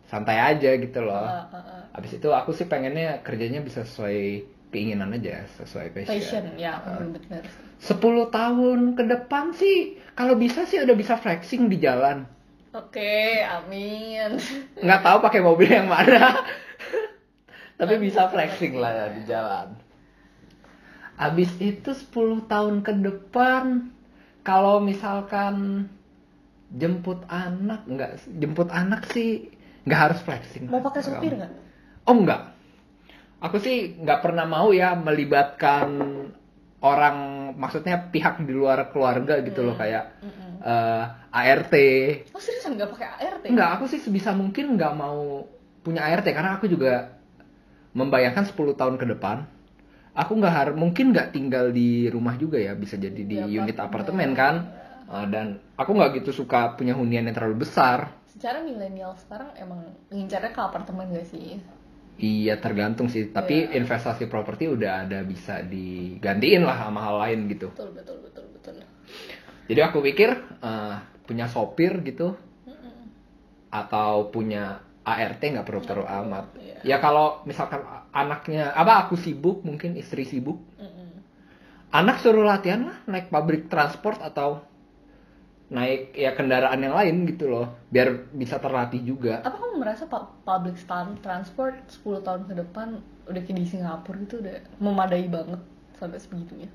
santai 0.04 0.36
aja 0.36 0.70
gitu 0.74 1.00
loh. 1.00 1.20
Ah, 1.20 1.44
ah, 1.46 1.56
ah. 1.56 1.82
Habis 1.92 2.16
itu 2.16 2.28
aku 2.28 2.52
sih 2.52 2.64
pengennya 2.64 3.20
kerjanya 3.20 3.60
bisa 3.60 3.82
sesuai 3.82 4.44
keinginan 4.68 5.12
aja, 5.12 5.48
sesuai 5.56 5.86
passion. 5.92 6.12
Passion, 6.12 6.44
ya, 6.56 6.76
Ah. 6.76 7.00
benar. 7.00 7.44
10 7.78 7.96
tahun 8.28 8.78
ke 8.94 9.04
depan 9.06 9.52
sih, 9.52 9.78
kalau 10.12 10.36
bisa 10.36 10.64
sih 10.64 10.76
udah 10.78 10.92
bisa 10.92 11.16
flexing 11.16 11.68
di 11.68 11.76
jalan. 11.76 12.24
Oke, 12.72 13.40
amin. 13.40 14.36
nggak 14.76 15.00
tahu 15.02 15.18
pakai 15.22 15.40
mobil 15.40 15.68
yang 15.70 15.88
mana 15.88 16.44
tapi 17.76 17.94
bisa 18.00 18.28
flexing 18.32 18.76
lah 18.76 18.92
ya 18.92 19.06
di 19.12 19.22
jalan. 19.28 19.68
Abis 21.16 21.52
itu 21.60 21.96
10 21.96 22.44
tahun 22.48 22.84
ke 22.84 22.92
depan 23.00 23.92
kalau 24.44 24.80
misalkan 24.84 25.88
jemput 26.72 27.24
anak 27.30 27.88
nggak 27.88 28.26
jemput 28.36 28.68
anak 28.68 29.08
sih 29.12 29.48
nggak 29.88 30.00
harus 30.10 30.20
flexing. 30.24 30.68
Mau 30.68 30.82
pakai 30.84 31.00
supir 31.04 31.36
nggak? 31.36 31.66
oh 32.06 32.14
enggak 32.14 32.42
aku 33.42 33.56
sih 33.60 33.98
nggak 34.00 34.22
pernah 34.22 34.46
mau 34.48 34.70
ya 34.72 34.94
melibatkan 34.96 35.88
orang 36.80 37.16
maksudnya 37.58 38.08
pihak 38.08 38.40
di 38.46 38.54
luar 38.54 38.94
keluarga 38.94 39.42
gitu 39.42 39.66
loh 39.66 39.74
kayak 39.74 40.22
Mm-mm. 40.22 40.62
eh, 40.62 41.04
ART 41.34 41.74
Oh 42.32 42.40
seriusan 42.40 42.78
nggak 42.78 42.90
pakai 42.94 43.08
ART? 43.26 43.44
Enggak, 43.44 43.70
aku 43.80 43.84
sih 43.90 44.00
sebisa 44.00 44.32
mungkin 44.32 44.78
nggak 44.78 44.94
mau 44.94 45.44
punya 45.82 46.06
ART 46.06 46.24
karena 46.24 46.56
aku 46.56 46.70
juga 46.70 47.15
membayangkan 47.96 48.44
10 48.44 48.76
tahun 48.76 49.00
ke 49.00 49.06
depan 49.16 49.48
aku 50.12 50.32
nggak 50.36 50.54
harus 50.54 50.74
mungkin 50.76 51.16
nggak 51.16 51.32
tinggal 51.32 51.72
di 51.72 52.08
rumah 52.08 52.36
juga 52.36 52.60
ya 52.60 52.76
bisa 52.76 52.96
jadi 52.96 53.16
di 53.16 53.36
Di 53.40 53.56
unit 53.56 53.76
apartemen. 53.76 54.36
kan 54.36 54.56
Uh, 55.06 55.22
dan 55.30 55.62
aku 55.78 55.94
nggak 55.94 56.18
gitu 56.18 56.34
suka 56.34 56.74
punya 56.74 56.90
hunian 56.90 57.22
yang 57.22 57.30
terlalu 57.30 57.62
besar 57.62 58.10
Secara 58.26 58.58
milenial 58.58 59.14
sekarang 59.14 59.54
emang 59.54 59.86
ngincarnya 60.10 60.50
ke 60.50 60.58
apartemen 60.58 61.14
gak 61.14 61.30
sih? 61.30 61.62
iya 62.18 62.58
tergantung 62.58 63.06
sih 63.06 63.30
tapi 63.30 63.70
Iya. 63.70 63.78
investasi 63.78 64.26
properti 64.26 64.66
udah 64.66 65.06
ada 65.06 65.22
bisa 65.22 65.62
digantiin 65.62 66.66
lah 66.66 66.90
sama 66.90 67.06
hal 67.06 67.22
lain 67.22 67.46
gitu 67.46 67.70
Betul, 67.70 67.94
betul, 67.94 68.18
betul, 68.18 68.44
betul. 68.50 68.74
jadi 69.70 69.80
aku 69.86 70.02
pikir 70.02 70.30
uh, 70.58 70.98
punya 71.22 71.46
sopir 71.46 72.02
gitu 72.02 72.34
Mm-mm. 72.66 73.06
atau 73.70 74.26
punya 74.34 74.82
ART 75.06 75.38
nggak 75.38 75.62
perlu 75.62 75.86
perlu 75.86 76.02
perlu, 76.02 76.18
amat. 76.26 76.44
iya. 76.58 76.78
Ya 76.82 76.96
kalau 76.98 77.46
misalkan 77.46 77.86
anaknya 78.10 78.74
apa 78.74 79.06
aku 79.06 79.14
sibuk 79.14 79.62
mungkin 79.62 79.94
istri 79.94 80.26
sibuk, 80.26 80.58
anak 81.94 82.18
suruh 82.18 82.42
latihan 82.42 82.90
lah 82.90 82.98
naik 83.06 83.30
public 83.30 83.70
transport 83.70 84.18
atau 84.18 84.66
naik 85.66 86.14
ya 86.14 86.34
kendaraan 86.34 86.78
yang 86.78 86.94
lain 86.94 87.26
gitu 87.26 87.50
loh, 87.50 87.66
biar 87.90 88.30
bisa 88.34 88.58
terlatih 88.62 89.02
juga. 89.02 89.42
Apa 89.42 89.58
kamu 89.58 89.82
merasa 89.82 90.06
pu- 90.06 90.30
public 90.46 90.78
transport 91.22 91.74
10 91.90 92.22
tahun 92.22 92.42
ke 92.46 92.54
depan 92.62 92.98
udah 93.26 93.42
kayak 93.42 93.58
di 93.58 93.66
Singapura 93.66 94.18
gitu 94.22 94.38
udah 94.42 94.62
memadai 94.78 95.26
banget 95.26 95.58
sampai 95.98 96.18
sebegitunya? 96.22 96.70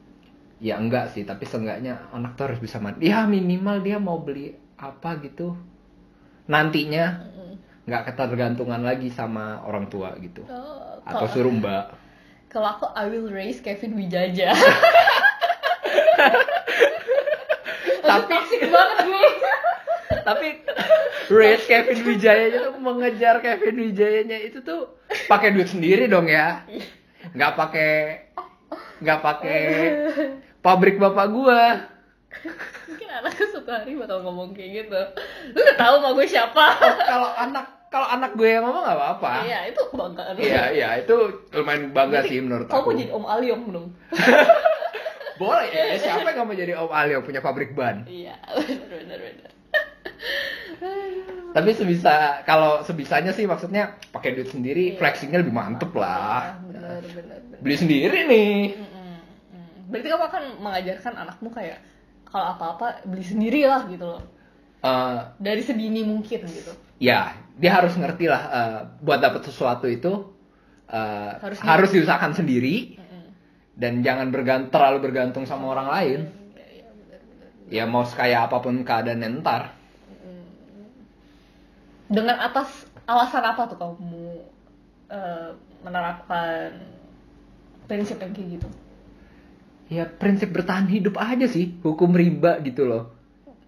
Ya 0.62 0.78
enggak 0.78 1.16
sih, 1.16 1.24
tapi 1.24 1.48
seenggaknya 1.48 2.12
anak 2.12 2.38
tuh 2.38 2.52
harus 2.52 2.60
bisa 2.62 2.78
mandi. 2.84 3.10
Ya 3.10 3.24
minimal 3.26 3.82
dia 3.82 3.98
mau 3.98 4.20
beli 4.22 4.54
apa 4.78 5.18
gitu. 5.24 5.56
Nantinya. 6.52 7.32
Nggak 7.86 8.14
ketergantungan 8.14 8.82
lagi 8.86 9.10
sama 9.10 9.62
orang 9.66 9.90
tua 9.90 10.14
gitu. 10.22 10.46
Oh, 10.46 11.02
Atau 11.06 11.28
suruh 11.32 11.52
mbak. 11.54 11.98
Kalau 12.52 12.68
aku 12.78 12.86
I 12.94 13.08
will 13.08 13.32
raise 13.32 13.64
Kevin 13.64 13.96
Wijaja. 13.96 14.52
Tapi 18.02 18.34
Toxic 18.34 18.62
banget 18.68 18.98
gue. 19.08 19.30
tapi 20.22 20.48
Race 21.32 21.66
Kevin 21.66 22.00
Wijaya 22.06 22.52
tuh 22.52 22.78
mengejar 22.78 23.42
Kevin 23.42 23.90
Wijayanya 23.90 24.38
itu 24.38 24.62
tuh 24.62 25.00
pakai 25.26 25.56
duit 25.56 25.72
sendiri 25.72 26.06
dong 26.06 26.30
ya 26.30 26.62
nggak 27.34 27.54
pakai 27.58 27.94
nggak 29.02 29.20
pakai 29.24 29.62
pabrik 30.66 31.02
bapak 31.02 31.26
gua 31.32 31.62
Mungkin 32.88 33.08
anakku 33.08 33.44
suatu 33.52 33.70
hari 33.70 33.94
bakal 33.94 34.22
ngomong 34.22 34.52
kayak 34.52 34.84
gitu. 34.84 35.02
Lu 35.52 35.60
udah 35.60 35.76
tahu 35.76 35.94
sama 35.98 36.10
gue 36.14 36.26
siapa? 36.26 36.66
kalau 37.04 37.30
anak 37.34 37.66
kalau 37.88 38.08
anak 38.08 38.32
gue 38.34 38.48
yang 38.48 38.64
ngomong 38.64 38.82
nggak 38.82 38.96
apa-apa 38.96 39.32
Iya, 39.44 39.60
itu 39.68 39.82
kebanggaan. 39.86 40.34
iya 40.38 40.64
iya 40.72 40.90
itu 40.98 41.12
lumayan 41.52 41.92
bangga 41.92 42.24
Berarti 42.24 42.30
sih 42.30 42.40
menurut 42.40 42.66
Kamu 42.66 42.78
aku 42.78 42.88
mau 42.88 42.96
jadi 42.96 43.12
Om 43.12 43.26
Aliong 43.28 43.64
dong? 43.68 43.88
boleh 45.42 45.68
ya 45.68 45.98
siapa 45.98 46.28
yang 46.30 46.46
mau 46.46 46.56
jadi 46.56 46.74
Om 46.78 46.88
Alio 46.90 47.20
punya 47.20 47.42
pabrik 47.42 47.74
ban 47.74 48.08
Iya, 48.08 48.40
bener 48.88 49.20
bener. 49.20 49.52
tapi 51.52 51.70
sebisa 51.74 52.16
kalau 52.42 52.80
sebisanya 52.82 53.32
sih 53.32 53.44
maksudnya 53.44 53.84
pakai 54.10 54.34
duit 54.34 54.48
sendiri 54.48 54.96
Iya. 54.96 54.98
flexingnya 54.98 55.44
lebih 55.44 55.52
mantep 55.52 55.92
lah 55.92 56.56
Bener 56.64 57.04
bener 57.04 57.40
bener. 57.44 57.60
beli 57.60 57.76
sendiri 57.76 58.20
nih 58.24 58.56
mm. 58.74 59.20
Berarti 59.90 60.08
kamu 60.08 60.24
akan 60.26 60.44
mengajarkan 60.58 61.14
anakmu 61.18 61.52
kayak 61.52 61.84
kalau 62.32 62.56
apa-apa 62.56 63.04
beli 63.06 63.22
sendiri 63.22 63.68
lah 63.68 63.84
gitu 63.92 64.08
loh. 64.08 64.24
Eh, 64.82 65.20
Dari 65.38 65.62
sedini 65.62 66.02
mungkin 66.02 66.42
gitu. 66.50 66.74
ya 66.98 67.38
dia 67.62 67.72
harus 67.78 67.94
ngerti 67.94 68.26
lah 68.26 68.42
eh, 68.50 68.80
buat 69.06 69.22
dapat 69.22 69.46
sesuatu 69.46 69.86
itu 69.86 70.10
eh, 70.90 71.32
Harus 71.38 71.62
harus, 71.62 71.90
diusahakan 71.94 72.34
sendiri 72.34 72.98
dan 73.78 74.02
jangan 74.02 74.34
bergantung 74.34 74.74
terlalu 74.74 74.98
bergantung 75.06 75.46
sama 75.46 75.78
orang 75.78 75.88
lain 75.94 76.20
bener 76.58 77.22
bener. 77.22 77.50
ya 77.70 77.86
mau 77.86 78.02
sekaya 78.02 78.50
apa 78.50 78.58
pun 78.58 78.82
keadaannya 78.82 79.30
ntar 79.46 79.78
Dengan 82.12 82.42
atas 82.44 82.90
alasan 83.06 83.46
apa 83.46 83.70
tuh 83.70 83.78
kamu 83.78 84.26
eh, 85.14 85.50
menerapkan 85.86 86.74
prinsip 87.86 88.18
yang 88.18 88.34
kayak 88.34 88.58
gitu? 88.58 88.68
Ya 89.92 90.04
prinsip 90.08 90.50
bertahan 90.50 90.88
hidup 90.88 91.16
aja 91.16 91.46
sih 91.46 91.78
hukum 91.82 92.12
riba 92.12 92.58
gitu 92.62 92.84
loh 92.84 93.04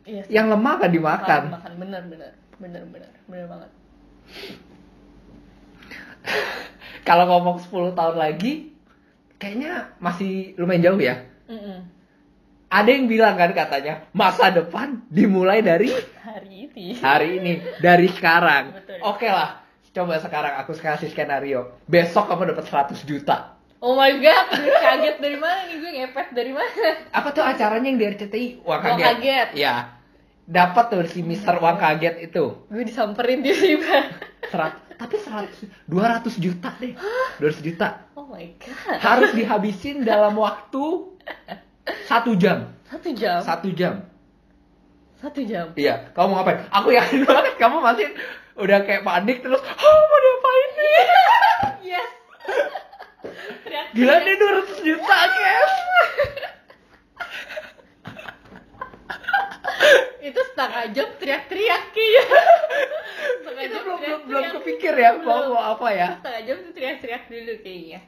Iya 0.04 0.22
sih. 0.24 0.30
yang 0.32 0.48
lemah 0.48 0.74
kan 0.78 0.90
dimakan 0.90 1.22
makan, 1.22 1.42
makan 1.54 1.72
bener 1.78 2.02
bener 2.06 2.32
bener 2.58 2.82
bener 2.86 3.10
bener 3.24 3.46
banget. 3.46 3.70
kalau 7.04 7.24
ngomong 7.30 7.58
10 7.62 7.94
tahun 7.94 8.16
lagi 8.16 8.72
kayaknya 9.36 9.92
masih 9.98 10.54
lumayan 10.56 10.82
jauh 10.86 11.00
ya 11.00 11.16
Mm-mm. 11.46 11.84
ada 12.68 12.88
yang 12.90 13.06
bilang 13.06 13.36
kan 13.36 13.52
katanya 13.52 14.08
masa 14.12 14.50
depan 14.50 15.04
dimulai 15.08 15.60
dari 15.60 15.88
Hari 16.20 16.66
ini. 16.66 16.86
hari 16.98 17.28
ini 17.40 17.52
dari 17.80 18.08
sekarang 18.10 18.74
Betul. 18.74 18.98
oke 19.04 19.26
lah 19.26 19.62
coba 19.94 20.18
sekarang 20.18 20.54
aku 20.58 20.74
kasih 20.74 21.08
skenario 21.08 21.70
besok 21.86 22.26
kamu 22.26 22.50
dapat 22.50 22.64
100 22.66 22.98
juta 23.04 23.53
Oh 23.84 23.94
my 23.94 24.16
god, 24.16 24.48
gue 24.56 24.72
kaget 24.74 25.16
dari 25.20 25.36
mana 25.36 25.68
nih 25.68 25.76
gue 25.76 25.92
ngepet 25.94 26.28
dari 26.32 26.52
mana? 26.52 27.04
apa 27.12 27.28
tuh 27.30 27.44
acaranya 27.44 27.84
yang 27.84 28.00
di 28.00 28.06
RCTI 28.08 28.48
uang 28.58 28.80
Uang 28.80 28.80
kaget 28.80 29.04
kaget. 29.04 29.48
ya 29.54 29.76
dapat 30.42 30.86
tuh 30.88 31.04
si 31.06 31.20
Mister 31.20 31.52
uang 31.54 31.76
kaget 31.76 32.16
itu 32.22 32.64
Gue 32.64 32.84
disamperin 32.84 33.40
tiba-tiba. 33.40 34.08
Serat, 34.46 34.80
tapi 34.94 35.16
100 35.18 35.88
200 35.88 36.00
juta 36.38 36.72
deh 36.78 36.96
200 37.38 37.60
juta 37.62 38.08
Oh 38.14 38.24
my 38.26 38.56
god. 38.56 38.98
harus 38.98 39.32
dihabisin 39.34 40.02
dalam 40.02 40.32
waktu 40.34 40.84
satu 42.06 42.36
jam 42.36 42.72
Satu 42.86 43.12
jam. 43.12 43.40
satu 43.42 43.68
jam 43.70 43.96
Satu 45.18 45.40
jam. 45.42 45.76
iya 45.76 46.08
kamu 46.10 46.28
mau 46.30 46.40
ngapain 46.40 46.60
aku 46.70 46.88
yakin 46.90 47.20
banget 47.26 47.54
kamu 47.58 47.78
masih 47.80 48.08
udah 48.56 48.80
kayak 48.82 49.04
panik 49.04 49.40
terus 49.40 49.60
oh 49.60 50.00
mau 50.02 50.20
diapain 50.20 50.68
nih 50.74 51.06
Yes. 51.86 52.08
Teriak. 53.94 53.96
gila 53.96 54.16
nih 54.20 54.36
200 54.36 54.82
juta 54.84 55.18
guys 55.30 55.74
Itu 60.24 60.40
setengah 60.42 60.84
jam 60.96 61.10
teriak-teriak 61.20 61.84
kayaknya. 61.92 62.24
Setengah 63.44 63.62
itu 63.62 63.76
jam 63.76 63.84
belum 63.84 64.00
belum 64.00 64.00
belum 64.00 64.24
teriak-teriak. 64.24 64.54
kepikir 64.56 64.94
ya 64.96 65.10
mau 65.14 65.22
Belum. 65.44 65.52
mau 65.52 65.64
apa 65.70 65.88
ya 65.92 66.08
Setengah 66.18 66.42
jam 66.42 66.58
tuh 66.60 66.72
teriak-teriak 66.74 67.24
dulu 67.28 67.54
kayaknya. 67.60 68.00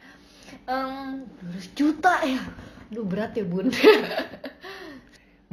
Ehm, 0.65 1.11
200 1.43 1.67
juta 1.75 2.13
ya. 2.23 2.41
Aduh 2.87 3.03
berat 3.03 3.31
ya 3.35 3.43
bun. 3.43 3.67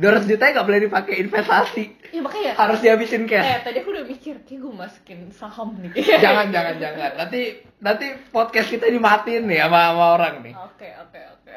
200 0.03 0.27
juta 0.27 0.51
nggak 0.51 0.67
boleh 0.67 0.81
dipakai 0.83 1.15
investasi 1.21 1.85
ya 2.11 2.21
makanya. 2.21 2.53
harus 2.55 2.79
dihabisin 2.79 3.23
Eh 3.23 3.31
cash 3.31 3.63
tadi 3.63 3.79
aku 3.79 3.91
udah 3.91 4.05
mikir, 4.05 4.35
kayak 4.43 4.59
gue 4.59 4.73
masukin 4.75 5.19
saham 5.31 5.79
nih. 5.79 5.95
jangan 6.25 6.51
jangan 6.51 6.75
jangan 6.77 7.11
nanti 7.17 7.41
nanti 7.79 8.05
podcast 8.29 8.67
kita 8.69 8.89
dimatiin 8.89 9.47
nih 9.47 9.63
sama, 9.63 9.81
sama 9.89 10.07
orang 10.13 10.35
nih 10.43 10.55
Oke 10.59 10.89
oke 10.99 11.21
oke. 11.31 11.53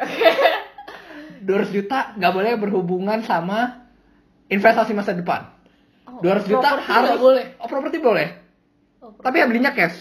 200 1.41 1.69
juta 1.71 1.97
nggak 2.13 2.31
boleh 2.31 2.51
berhubungan 2.55 3.19
sama 3.21 3.89
investasi 4.45 4.93
masa 4.93 5.11
depan 5.11 5.51
Oh, 6.05 6.21
200 6.21 6.45
juta 6.47 6.69
harus 6.79 7.17
boleh. 7.17 7.45
oh 7.57 7.67
properti 7.67 7.97
boleh 7.97 8.27
Oh, 8.99 9.09
tapi 9.19 9.37
ya 9.37 9.45
belinya 9.45 9.69
cash 9.69 9.97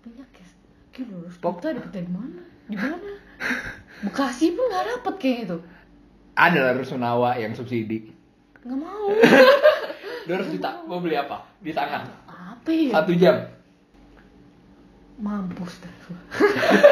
punya 0.00 0.24
cash. 0.30 0.52
Kayak 0.90 1.16
200 1.32 1.40
Pok- 1.40 1.58
juta 1.58 1.68
dapet 1.74 1.92
dari 1.92 2.08
mana? 2.08 2.40
Di 2.64 2.76
mana? 2.76 3.12
Bekasi 4.02 4.52
pun 4.52 4.64
nggak 4.66 4.84
dapet 4.86 5.14
kayaknya 5.16 5.44
tuh. 5.50 5.60
Ada 6.36 6.60
lah 6.62 6.74
Rusunawa 6.76 7.34
yang 7.36 7.52
subsidi 7.52 8.12
Nggak 8.62 8.78
mau. 8.78 9.08
200 10.26 10.52
juta 10.52 10.82
mau 10.84 10.98
beli 10.98 11.14
apa 11.14 11.46
di 11.58 11.70
tangan 11.70 12.02
Apa 12.26 12.66
ya? 12.68 12.90
satu 12.92 13.12
jam 13.14 13.36
Mampus 15.16 15.80
dah. 15.80 15.94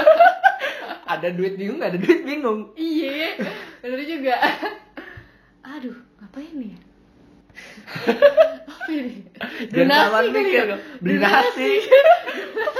ada 1.12 1.28
duit 1.28 1.54
bingung 1.54 1.76
ada 1.76 2.00
duit 2.00 2.24
bingung 2.24 2.72
iya, 2.72 3.36
bener 3.84 4.00
juga. 4.08 4.32
Aduh, 5.60 5.92
apa 6.16 6.40
ini? 6.40 6.72
apa 8.64 8.88
ini? 8.88 9.28
Kali 9.68 10.28
mikir 10.30 10.66
ya? 10.72 10.76
beli 10.98 11.16
nasi 11.20 11.84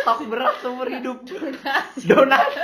stok 0.01 0.25
beras 0.27 0.57
seumur 0.61 0.89
hidup 0.89 1.29
Donasi. 1.29 2.09
donasi 2.09 2.61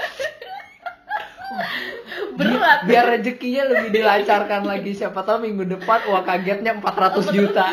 Berat. 2.38 2.86
biar 2.86 3.04
rezekinya 3.10 3.62
lebih 3.66 3.90
dilancarkan 3.92 4.62
lagi 4.70 4.92
siapa 4.92 5.20
tahu 5.20 5.42
minggu 5.44 5.66
depan 5.66 5.98
uang 6.06 6.24
kagetnya 6.24 6.72
400 6.78 7.34
juta 7.34 7.64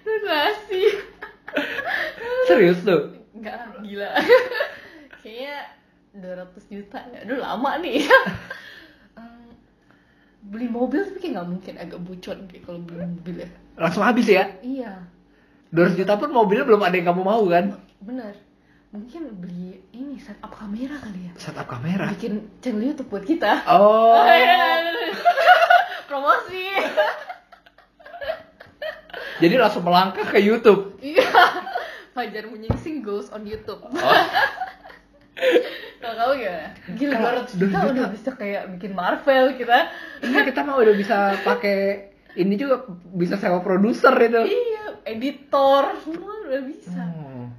Donasi. 0.00 0.82
serius 2.48 2.80
tuh 2.82 3.18
Enggak, 3.30 3.56
gila. 3.80 4.10
Kayaknya 5.22 5.56
200 6.12 6.72
juta 6.76 6.98
ya. 7.08 7.18
Aduh, 7.24 7.40
lama 7.40 7.80
nih. 7.80 8.04
Em, 9.16 9.48
beli 10.44 10.68
mobil 10.68 11.00
tapi 11.02 11.18
kayak 11.18 11.32
nggak 11.34 11.48
mungkin 11.48 11.74
agak 11.78 12.00
bucon 12.04 12.38
kayak 12.46 12.62
kalau 12.62 12.80
beli 12.82 13.00
mobil 13.00 13.36
ya. 13.40 13.48
langsung 13.76 14.04
habis 14.04 14.28
ya 14.28 14.44
Iya, 14.60 15.08
200 15.72 15.96
juta 15.96 16.20
pun 16.20 16.28
mobilnya 16.30 16.68
belum 16.68 16.82
ada 16.84 16.92
yang 16.92 17.08
kamu 17.08 17.22
mau 17.24 17.40
kan 17.48 17.80
bener. 17.98 18.34
Mungkin 18.90 19.38
beli 19.38 19.78
ini 19.92 20.18
setup 20.18 20.50
kamera 20.50 20.98
kali 20.98 21.30
ya. 21.30 21.32
setup 21.36 21.62
kamera 21.64 22.10
Bikin 22.10 22.42
channel 22.58 22.82
YouTube 22.84 23.06
buat 23.08 23.22
kita. 23.22 23.62
oh 23.70 24.18
Promosi. 26.10 26.66
jadi 29.38 29.54
langsung 29.56 29.86
melangkah 29.86 30.26
ke 30.26 30.38
YouTube 30.38 30.98
Iya. 30.98 31.22
Fajar 32.10 32.44
Menyingsing 32.44 33.00
goes 33.00 33.30
on 33.30 33.46
YouTube. 33.46 33.78
oh. 33.80 33.94
Kalau 35.96 36.14
kamu 36.16 36.32
gimana? 36.36 36.66
Gila, 36.90 37.14
Kalau 37.14 37.40
200 37.46 37.54
juta 37.56 37.76
200 37.80 37.92
udah 37.94 38.06
bisa 38.10 38.30
kayak 38.34 38.62
bikin 38.74 38.92
Marvel 38.92 39.54
kita. 39.54 39.78
iya 40.20 40.40
kita 40.42 40.60
mah 40.60 40.76
udah 40.76 40.92
bisa 40.92 41.16
pakai 41.40 41.78
ini 42.34 42.54
juga 42.56 42.82
bisa 43.08 43.38
sewa 43.38 43.60
produser 43.60 44.12
itu 44.18 44.42
Iya, 44.42 44.84
editor 45.06 45.94
semua 46.02 46.34
udah 46.42 46.60
bisa. 46.60 46.98
Hmm. 46.98 47.54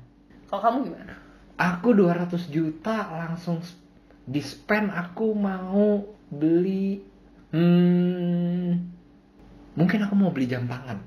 Kalau 0.46 0.62
kamu 0.62 0.92
gimana? 0.92 1.14
Aku 1.62 1.94
200 1.94 2.26
juta 2.48 3.06
langsung 3.12 3.62
di 4.24 4.42
spend 4.42 4.90
aku 4.90 5.32
mau 5.32 6.02
beli 6.28 6.98
hmm 7.52 8.70
mungkin 9.72 10.00
aku 10.02 10.14
mau 10.16 10.30
beli 10.30 10.48
jam 10.48 10.66
tangan 10.66 10.98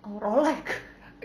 Oh, 0.00 0.16
Rolex. 0.16 0.64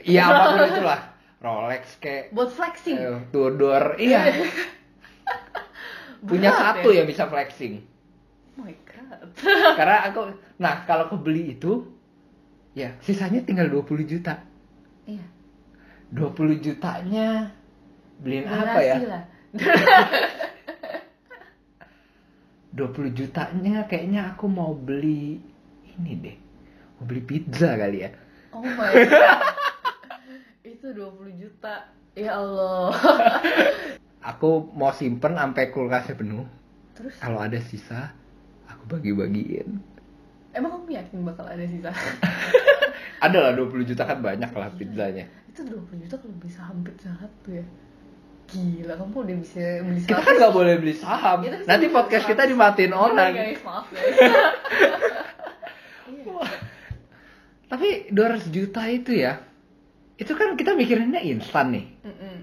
iya 0.01 0.27
apa 0.27 0.43
pun 0.51 0.61
itulah 0.67 1.01
Rolex 1.37 1.83
kayak 1.97 2.33
Buat 2.33 2.49
flexing. 2.51 2.97
eh, 2.97 3.21
Tudor 3.29 3.95
iya 3.97 4.33
punya 6.21 6.49
Berat 6.49 6.81
satu 6.81 6.89
ya? 6.89 7.01
yang 7.01 7.07
bisa 7.07 7.23
flexing 7.25 7.85
Oh 8.55 8.63
my 8.63 8.73
god. 8.81 9.29
karena 9.79 9.97
aku 10.05 10.19
nah 10.57 10.83
kalau 10.83 11.07
kebeli 11.07 11.53
itu 11.53 11.85
ya 12.73 12.97
sisanya 12.99 13.39
tinggal 13.41 13.69
20 13.69 13.85
juta 14.05 14.41
Iya. 15.05 15.21
20 16.11 16.33
jutanya 16.59 17.53
beliin 18.21 18.45
apa 18.47 18.79
ya 18.79 18.95
lah. 19.03 19.23
20 22.75 23.15
jutanya 23.15 23.87
kayaknya 23.87 24.35
aku 24.35 24.51
mau 24.51 24.75
beli 24.75 25.39
ini 25.95 26.11
deh. 26.19 26.37
Mau 26.99 27.07
beli 27.07 27.23
pizza 27.23 27.79
kali 27.79 28.03
ya. 28.03 28.11
Oh 28.51 28.59
my 28.59 28.91
god. 29.07 29.39
Itu 30.75 30.91
20 30.91 31.39
juta. 31.39 31.87
Ya 32.15 32.35
Allah. 32.35 32.91
Aku 34.35 34.71
mau 34.75 34.91
simpen 34.91 35.35
sampai 35.39 35.71
kulkasnya 35.71 36.19
penuh. 36.19 36.43
Terus 36.95 37.15
Kalau 37.19 37.43
ada 37.43 37.59
sisa, 37.59 38.15
aku 38.65 38.97
bagi-bagiin. 38.97 39.77
emang 40.55 40.71
kamu 40.79 40.95
yakin 40.95 41.27
bakal 41.27 41.43
ada 41.43 41.61
sisa? 41.67 41.91
Ada 43.19 43.37
lah 43.37 43.51
20 43.53 43.83
juta 43.85 44.07
kan 44.07 44.23
banyak 44.23 44.47
lah 44.49 44.71
pizzanya. 44.73 45.27
itu 45.45 45.61
20 45.67 46.07
juta 46.07 46.15
kalau 46.15 46.35
pizza 46.39 46.63
Hut 47.19 47.33
tuh 47.43 47.59
ya. 47.59 47.65
Gila, 48.45 48.93
kamu 48.95 49.15
udah 49.17 49.37
bisa 49.41 49.63
beli 49.81 49.99
Kita 49.99 50.13
saham. 50.13 50.23
kan 50.23 50.33
nggak 50.37 50.53
boleh 50.53 50.73
beli 50.77 50.93
saham. 50.93 51.37
Kita 51.41 51.57
Nanti 51.65 51.85
podcast 51.89 52.23
saham. 52.23 52.31
kita 52.31 52.43
dimatiin 52.45 52.93
orang. 52.93 53.31
guys, 53.33 53.61
maaf 53.63 53.85
guys. 53.89 54.15
Tapi 57.65 57.87
200 58.13 58.53
juta 58.53 58.85
itu 58.85 59.11
ya, 59.11 59.41
itu 60.15 60.31
kan 60.31 60.53
kita 60.53 60.77
mikirinnya 60.77 61.19
instan 61.19 61.73
nih. 61.73 61.85
Mm-mm. 62.05 62.37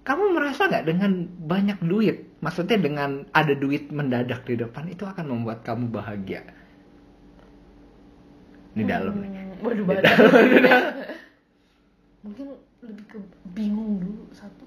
Kamu 0.00 0.32
merasa 0.32 0.66
nggak 0.66 0.88
dengan 0.88 1.12
banyak 1.28 1.78
duit, 1.84 2.32
maksudnya 2.40 2.80
dengan 2.80 3.28
ada 3.30 3.52
duit 3.52 3.92
mendadak 3.92 4.48
di 4.48 4.56
depan 4.56 4.88
itu 4.88 5.04
akan 5.04 5.28
membuat 5.28 5.60
kamu 5.62 5.92
bahagia? 5.92 6.42
Di 8.72 8.82
dalam 8.88 9.20
nih. 9.20 9.30
Hmm, 9.30 9.60
Waduh, 9.60 9.84
Di 9.84 9.96
dalam. 10.00 10.84
Mungkin 12.24 12.46
lebih 12.80 13.04
ke 13.06 13.18
bingung 13.52 14.00
dulu 14.00 14.24
satu. 14.32 14.64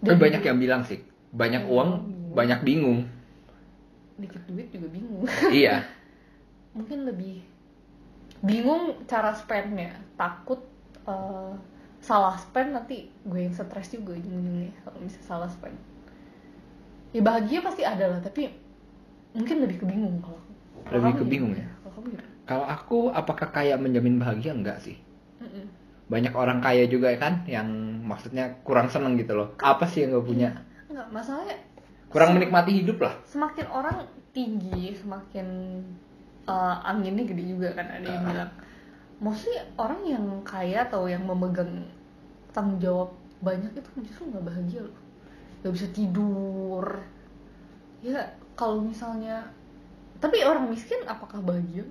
Tapi 0.00 0.16
banyak 0.16 0.42
yang 0.42 0.58
bilang 0.58 0.82
sih, 0.82 1.00
banyak 1.32 1.62
Hmm. 1.64 1.72
uang, 1.72 1.90
banyak 2.32 2.60
bingung. 2.62 3.04
dikit 4.16 4.42
duit 4.44 4.68
juga 4.68 4.88
bingung. 4.88 5.24
iya, 5.50 5.80
Mungkin 6.76 7.08
lebih 7.08 7.40
bingung 8.40 9.04
cara 9.04 9.32
spendnya. 9.32 9.90
Takut 10.14 10.60
eh, 11.04 11.52
salah 12.00 12.36
spend 12.36 12.72
nanti 12.72 13.08
gue 13.24 13.40
yang 13.40 13.52
stres 13.52 13.88
juga 13.90 14.16
ujung-ujungnya 14.16 14.72
kalau 14.82 14.98
bisa 15.00 15.20
salah 15.20 15.48
spend. 15.48 15.76
ya 17.10 17.20
bahagia 17.20 17.58
pasti 17.58 17.82
ada 17.82 18.06
lah 18.06 18.20
tapi 18.22 18.46
mungkin 19.34 19.66
lebih 19.66 19.82
kebingung 19.82 20.22
kalau 20.22 20.38
Lebih 20.90 21.12
kebingung 21.18 21.52
ya? 21.54 21.66
kalau 22.46 22.66
aku 22.66 22.98
apakah 23.10 23.50
kaya 23.50 23.74
menjamin 23.74 24.18
bahagia 24.18 24.54
enggak 24.54 24.78
sih? 24.78 24.94
Mm-mm. 25.42 25.66
Banyak 26.06 26.34
orang 26.34 26.62
kaya 26.62 26.86
juga 26.86 27.10
kan 27.16 27.42
yang 27.46 27.89
maksudnya 28.10 28.58
kurang 28.66 28.90
seneng 28.90 29.14
gitu 29.14 29.38
loh. 29.38 29.54
Apa 29.56 29.86
sih 29.86 30.02
yang 30.02 30.18
gak 30.18 30.26
punya? 30.26 30.50
Enggak, 30.90 31.06
masalahnya 31.08 31.56
Kurang 32.10 32.34
menikmati 32.34 32.82
hidup 32.82 32.98
lah. 32.98 33.14
semakin 33.22 33.70
orang 33.70 34.02
tinggi 34.34 34.90
semakin 34.94 35.46
eh, 36.42 36.76
anginnya 36.82 37.22
gede 37.22 37.54
juga 37.54 37.70
kan 37.78 37.86
ada 37.86 38.02
yang 38.04 38.22
Ah. 38.22 38.30
bilang 38.34 38.50
mostly 39.20 39.54
orang 39.76 40.00
yang 40.02 40.24
kaya 40.42 40.82
atau 40.82 41.06
yang 41.06 41.22
memegang 41.22 41.86
tanggung 42.50 42.82
jawab 42.82 43.14
banyak 43.38 43.70
itu 43.70 43.90
justru 44.02 44.26
nggak 44.26 44.42
bahagia 44.42 44.80
loh 44.82 44.96
nggak 45.62 45.72
bisa 45.76 45.86
tidur 45.92 46.84
ya 48.00 48.16
kalau 48.56 48.80
misalnya 48.80 49.44
tapi 50.18 50.40
orang 50.40 50.66
miskin 50.66 50.98
apakah 51.04 51.38
bahagia 51.40 51.84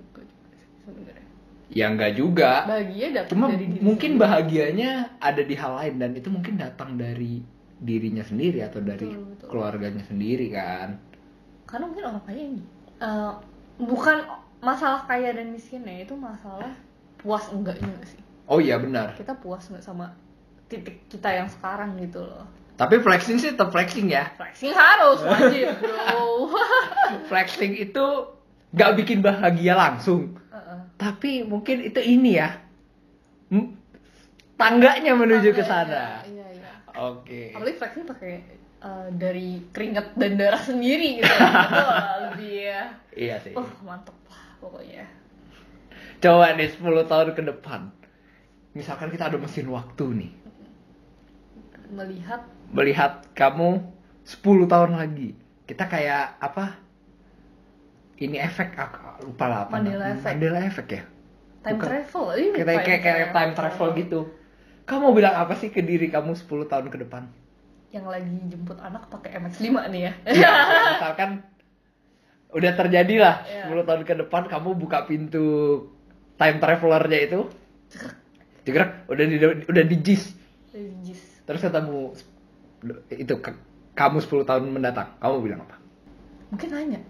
sebenarnya 0.82 1.29
Ya 1.70 1.86
enggak 1.86 2.12
juga. 2.14 2.66
bahagia 2.66 3.06
dapat 3.14 3.30
Cuma 3.30 3.46
dari 3.46 3.64
diri 3.64 3.78
mungkin 3.80 4.10
sendiri. 4.12 4.22
bahagianya 4.22 4.90
ada 5.18 5.42
di 5.42 5.54
hal 5.54 5.72
lain 5.76 5.94
dan 5.96 6.10
itu 6.12 6.28
mungkin 6.28 6.54
datang 6.56 6.94
dari 6.94 7.38
dirinya 7.78 8.20
sendiri 8.20 8.60
atau 8.60 8.80
dari 8.80 9.06
Betul, 9.06 9.24
betul. 9.30 9.46
keluarganya 9.48 10.04
sendiri 10.04 10.50
kan. 10.50 10.98
karena 11.64 11.86
mungkin 11.86 12.04
orang 12.04 12.22
kaya 12.24 12.42
ini 12.44 12.62
eh, 12.98 13.32
bukan 13.78 14.16
masalah 14.58 15.06
kaya 15.06 15.30
dan 15.30 15.48
miskinnya 15.48 16.02
itu 16.02 16.12
masalah 16.12 16.74
puas 17.16 17.46
enggaknya 17.48 17.86
nggak 17.88 18.08
sih 18.08 18.20
Oh 18.44 18.58
iya 18.58 18.74
benar. 18.76 19.14
kita 19.14 19.32
puas 19.32 19.62
nggak 19.64 19.80
sama 19.80 20.10
titik 20.66 21.06
kita 21.06 21.30
yang 21.30 21.46
sekarang 21.46 21.94
gitu 21.96 22.20
loh 22.20 22.42
Tapi 22.74 22.98
flexing 22.98 23.38
sih 23.38 23.54
tetap 23.54 23.70
flexing 23.70 24.08
ya. 24.08 24.34
flexing 24.34 24.72
harus 24.72 25.22
wajib 25.22 25.70
bro 25.78 26.50
flexing 27.30 27.78
itu 27.78 28.04
nggak 28.70 28.90
bikin 28.96 29.18
bahagia 29.20 29.74
langsung. 29.74 30.39
Tapi 31.00 31.42
mungkin 31.42 31.80
itu 31.80 31.96
ini 31.98 32.36
ya. 32.36 32.60
M- 33.48 33.72
Tangganya 34.54 35.16
menuju 35.16 35.50
ke 35.50 35.64
sana. 35.64 36.20
iya 36.22 36.44
iya 36.52 36.72
Oke. 36.92 37.56
apalagi 37.56 37.80
flexing 37.80 38.04
pakai 38.04 38.32
eh, 38.78 39.08
dari 39.10 39.64
keringat 39.66 40.12
dan 40.14 40.36
darah 40.36 40.60
sendiri 40.60 41.16
gitu 41.16 41.24
itu 41.24 41.86
lebih 42.28 42.52
ya 42.68 42.82
Iya 43.10 43.36
sih. 43.40 43.56
oh 43.56 43.64
mantep 43.80 44.12
lah 44.28 44.44
pokoknya 44.60 45.08
Coba 46.20 46.52
nih 46.52 46.68
10 46.68 46.84
tahun 47.08 47.28
ke 47.32 47.42
depan. 47.48 47.88
Misalkan 48.70 49.08
kita 49.08 49.32
ada 49.32 49.40
mesin 49.40 49.64
waktu 49.66 50.04
nih. 50.12 50.32
melihat 51.90 52.44
Melihat 52.70 53.24
kamu 53.32 53.80
10 54.22 54.38
tahun 54.68 54.90
lagi. 54.94 55.32
Kita 55.64 55.88
kayak 55.88 56.36
apa? 56.36 56.76
Ini 58.20 58.36
efek 58.38 58.76
aku 58.76 59.00
lupa 59.24 59.44
lah 59.46 59.58
apa. 59.64 59.72
Mandela 59.74 60.12
effect. 60.12 60.28
Mandela 60.30 60.60
effect 60.62 60.90
ya. 60.90 61.02
time 61.60 61.76
Bukan. 61.76 61.88
travel 61.88 62.24
ini 62.34 62.48
Kita 62.54 62.72
kayak 62.78 63.00
kayak 63.00 63.28
time 63.32 63.52
travel 63.52 63.88
gitu. 63.94 64.20
Kamu 64.82 65.00
mau 65.02 65.12
bilang 65.12 65.34
apa 65.34 65.52
sih 65.54 65.68
ke 65.68 65.80
diri 65.80 66.08
kamu 66.08 66.32
10 66.34 66.44
tahun 66.66 66.88
ke 66.88 66.98
depan? 67.00 67.24
yang 67.90 68.06
lagi 68.06 68.22
jemput 68.46 68.78
anak 68.78 69.10
pakai 69.10 69.34
MX-5 69.36 69.66
nih 69.90 70.00
ya 70.00 70.12
Ya, 70.30 70.50
misalkan 70.94 71.42
udah 72.48 72.72
terjadi 72.72 73.14
lah 73.18 73.42
Iya. 73.42 73.66
10 73.66 73.82
tahun 73.82 74.02
ke 74.04 74.14
depan 74.16 74.42
kamu 74.46 74.78
buka 74.78 74.98
pintu 75.04 75.42
time 76.36 76.56
travelernya 76.56 77.20
itu 77.20 77.40
Jegrek, 78.62 79.10
udah 79.10 79.24
di 79.24 79.36
udah 79.66 79.84
di 79.84 79.96
jis 79.98 80.22
Jis. 81.02 81.42
terus 81.42 81.58
ketemu 81.60 82.14
itu 83.10 83.34
ke- 83.36 83.58
kamu 83.92 84.22
10 84.22 84.46
tahun 84.46 84.70
mendatang 84.70 85.10
kamu 85.18 85.36
bilang 85.42 85.60
apa 85.60 85.74
mungkin 86.48 86.68
nanya 86.70 87.00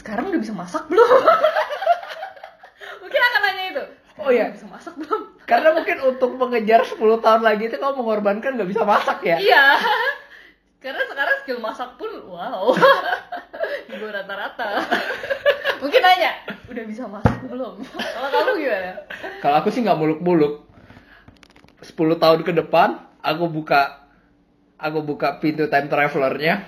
sekarang 0.00 0.32
udah 0.32 0.40
bisa 0.40 0.56
masak 0.56 0.88
belum? 0.88 1.04
Mungkin 3.04 3.20
akan 3.20 3.40
nanya 3.44 3.64
itu. 3.68 3.84
Oh, 4.16 4.32
iya. 4.32 4.48
Bisa 4.48 4.64
masak 4.64 4.96
belum? 4.96 5.36
Karena 5.44 5.76
mungkin 5.76 5.98
untuk 6.08 6.40
mengejar 6.40 6.80
10 6.88 6.96
tahun 7.20 7.42
lagi 7.44 7.68
itu 7.68 7.76
kamu 7.76 8.00
mengorbankan 8.00 8.56
nggak 8.56 8.70
bisa 8.70 8.82
masak 8.88 9.20
ya? 9.20 9.36
Iya. 9.36 9.76
Karena 10.84 11.04
sekarang 11.04 11.36
skill 11.44 11.60
masak 11.60 12.00
pun 12.00 12.08
wow. 12.32 12.72
Di 13.92 13.94
bawah 14.00 14.12
rata-rata. 14.16 14.88
Mungkin 15.84 16.00
nanya 16.00 16.32
udah 16.70 16.84
bisa 16.88 17.04
masak 17.04 17.36
belum? 17.44 17.84
Kalau 17.84 18.28
kamu 18.32 18.50
gimana? 18.64 18.92
Kalau 19.44 19.56
aku 19.60 19.68
sih 19.68 19.84
nggak 19.84 19.98
muluk-muluk. 20.00 20.64
10 21.84 21.92
tahun 22.16 22.40
ke 22.40 22.52
depan 22.56 23.04
aku 23.20 23.52
buka 23.52 24.08
aku 24.80 25.04
buka 25.04 25.36
pintu 25.44 25.68
time 25.68 25.92
travelernya. 25.92 26.64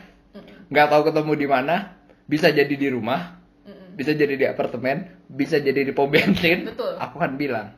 Nggak 0.68 0.86
tahu 0.92 1.02
ketemu 1.08 1.32
di 1.36 1.46
mana 1.48 2.01
bisa 2.26 2.50
jadi 2.50 2.70
di 2.70 2.88
rumah 2.88 3.38
Mm-mm. 3.66 3.98
bisa 3.98 4.12
jadi 4.14 4.34
di 4.34 4.46
apartemen 4.46 5.26
bisa 5.28 5.58
jadi 5.58 5.82
di 5.86 5.92
pom 5.94 6.08
bensin 6.10 6.68
Betul. 6.68 6.98
aku 6.98 7.16
kan 7.18 7.34
bilang 7.36 7.68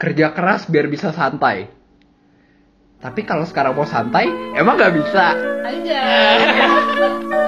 kerja 0.00 0.32
keras 0.32 0.66
biar 0.70 0.88
bisa 0.88 1.12
santai 1.12 1.68
tapi 3.00 3.24
kalau 3.24 3.48
sekarang 3.48 3.76
mau 3.76 3.88
santai 3.88 4.28
emang 4.56 4.76
nggak 4.76 4.94
bisa 4.96 5.24
aja 5.64 6.00